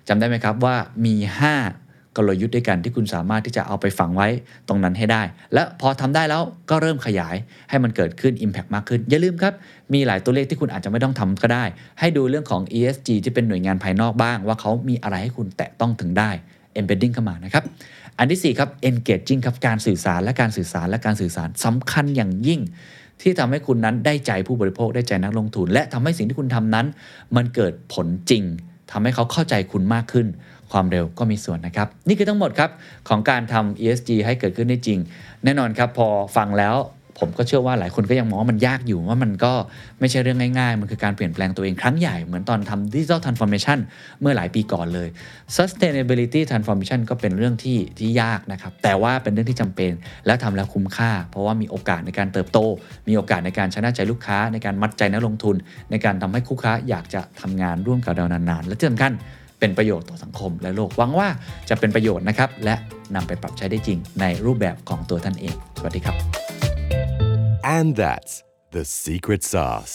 [0.09, 0.77] จำได้ไหมครับว่า
[1.07, 1.15] มี
[1.57, 1.86] 5
[2.17, 4.29] กลยุทธ์ด้วยกันที่คุณสามารถที่จะเอาไปฝังไว้
[4.69, 5.23] ตรงนั้นให้ได้
[5.55, 7.37] และพอทำได้แล้วก็เริ่มขยาย
[7.71, 9.55] ให้มันเกิดขึ้น Impact มากขึ้น อย่าลืมครับ
[9.95, 11.65] มีหลายตัวเลขที่คุณอาจจะไม่ต้องทำก็ได้
[12.01, 16.31] ให้ดูเรื่องของ ESG ที่เป็นหน่วยงานภายนอกบ้าง ว่าเขามีอะไรให้คุณแตะต้องถึงได้
[16.79, 17.65] embedding เข้ามานะครับ
[18.19, 22.61] อันที่4ครับ engaging ครับการสื่อสารและการสื่อสารและการสื่อสารสำคัญอย่างยิ่ง
[23.23, 26.87] ที่ทำให้คุณนั้นได้ใจผู้บริโภคได้ใจนักลงทุน และทำให้สิ่งที่คุณทำนั้น
[27.37, 28.45] มันเกิดผลจริง
[28.93, 30.27] ทำให้เขาเข้าใจคุณมากขึ้น
[30.77, 32.71] ความเร็วก็มีส่วนนะครับ นี่คือทั้งหมดครับ
[33.09, 34.99] ของการทำ ESG ให้เกิดขึ้นได้จริง
[35.45, 36.77] แน่นอนครับพอฟังแล้ว
[37.19, 39.53] ผมก็เชื่อว่าหลายคนก็ยังมองว่ามันยากอยู่ว่ามันก็
[40.01, 43.79] ไม่ใช่เรื่องง่ายๆ มันคือการเปลี่ยนแปลงตัวเองครั้งใหญ่ เหมือนตอนทำ digital transformation
[44.21, 45.09] เมื่อหลายปีก่อนเลย
[45.57, 49.93] sustainability transformation ก็เป็นเรื่องที่ที่ยากนะครับ แต่ว่าเป็นเรื่องที่จำเป็น
[50.27, 52.59] และทำแล้วคุ้มค่า เพราะว่ามีโอกาสในการเติบโต
[53.09, 55.57] มีโอกาสในการชนะใจลูกค้า ในการมัดใจนักลงทุน
[55.91, 59.13] ในการทำให้คู่ค้าอยากจะทำงานร่วมกับเรานานๆ และที่สำคัญ
[59.61, 61.29] เป็นประโยชน์ต่อสังคมและโลกหวังว่า
[61.69, 62.75] จะเป็นประโยชน์นะครับ และ
[63.15, 66.17] นำไปปรับใช้ได้จริงในรูปแบบของตัวท่านเอง สวัสดีครับ
[67.77, 68.35] And that's
[68.71, 69.95] the secret sauce.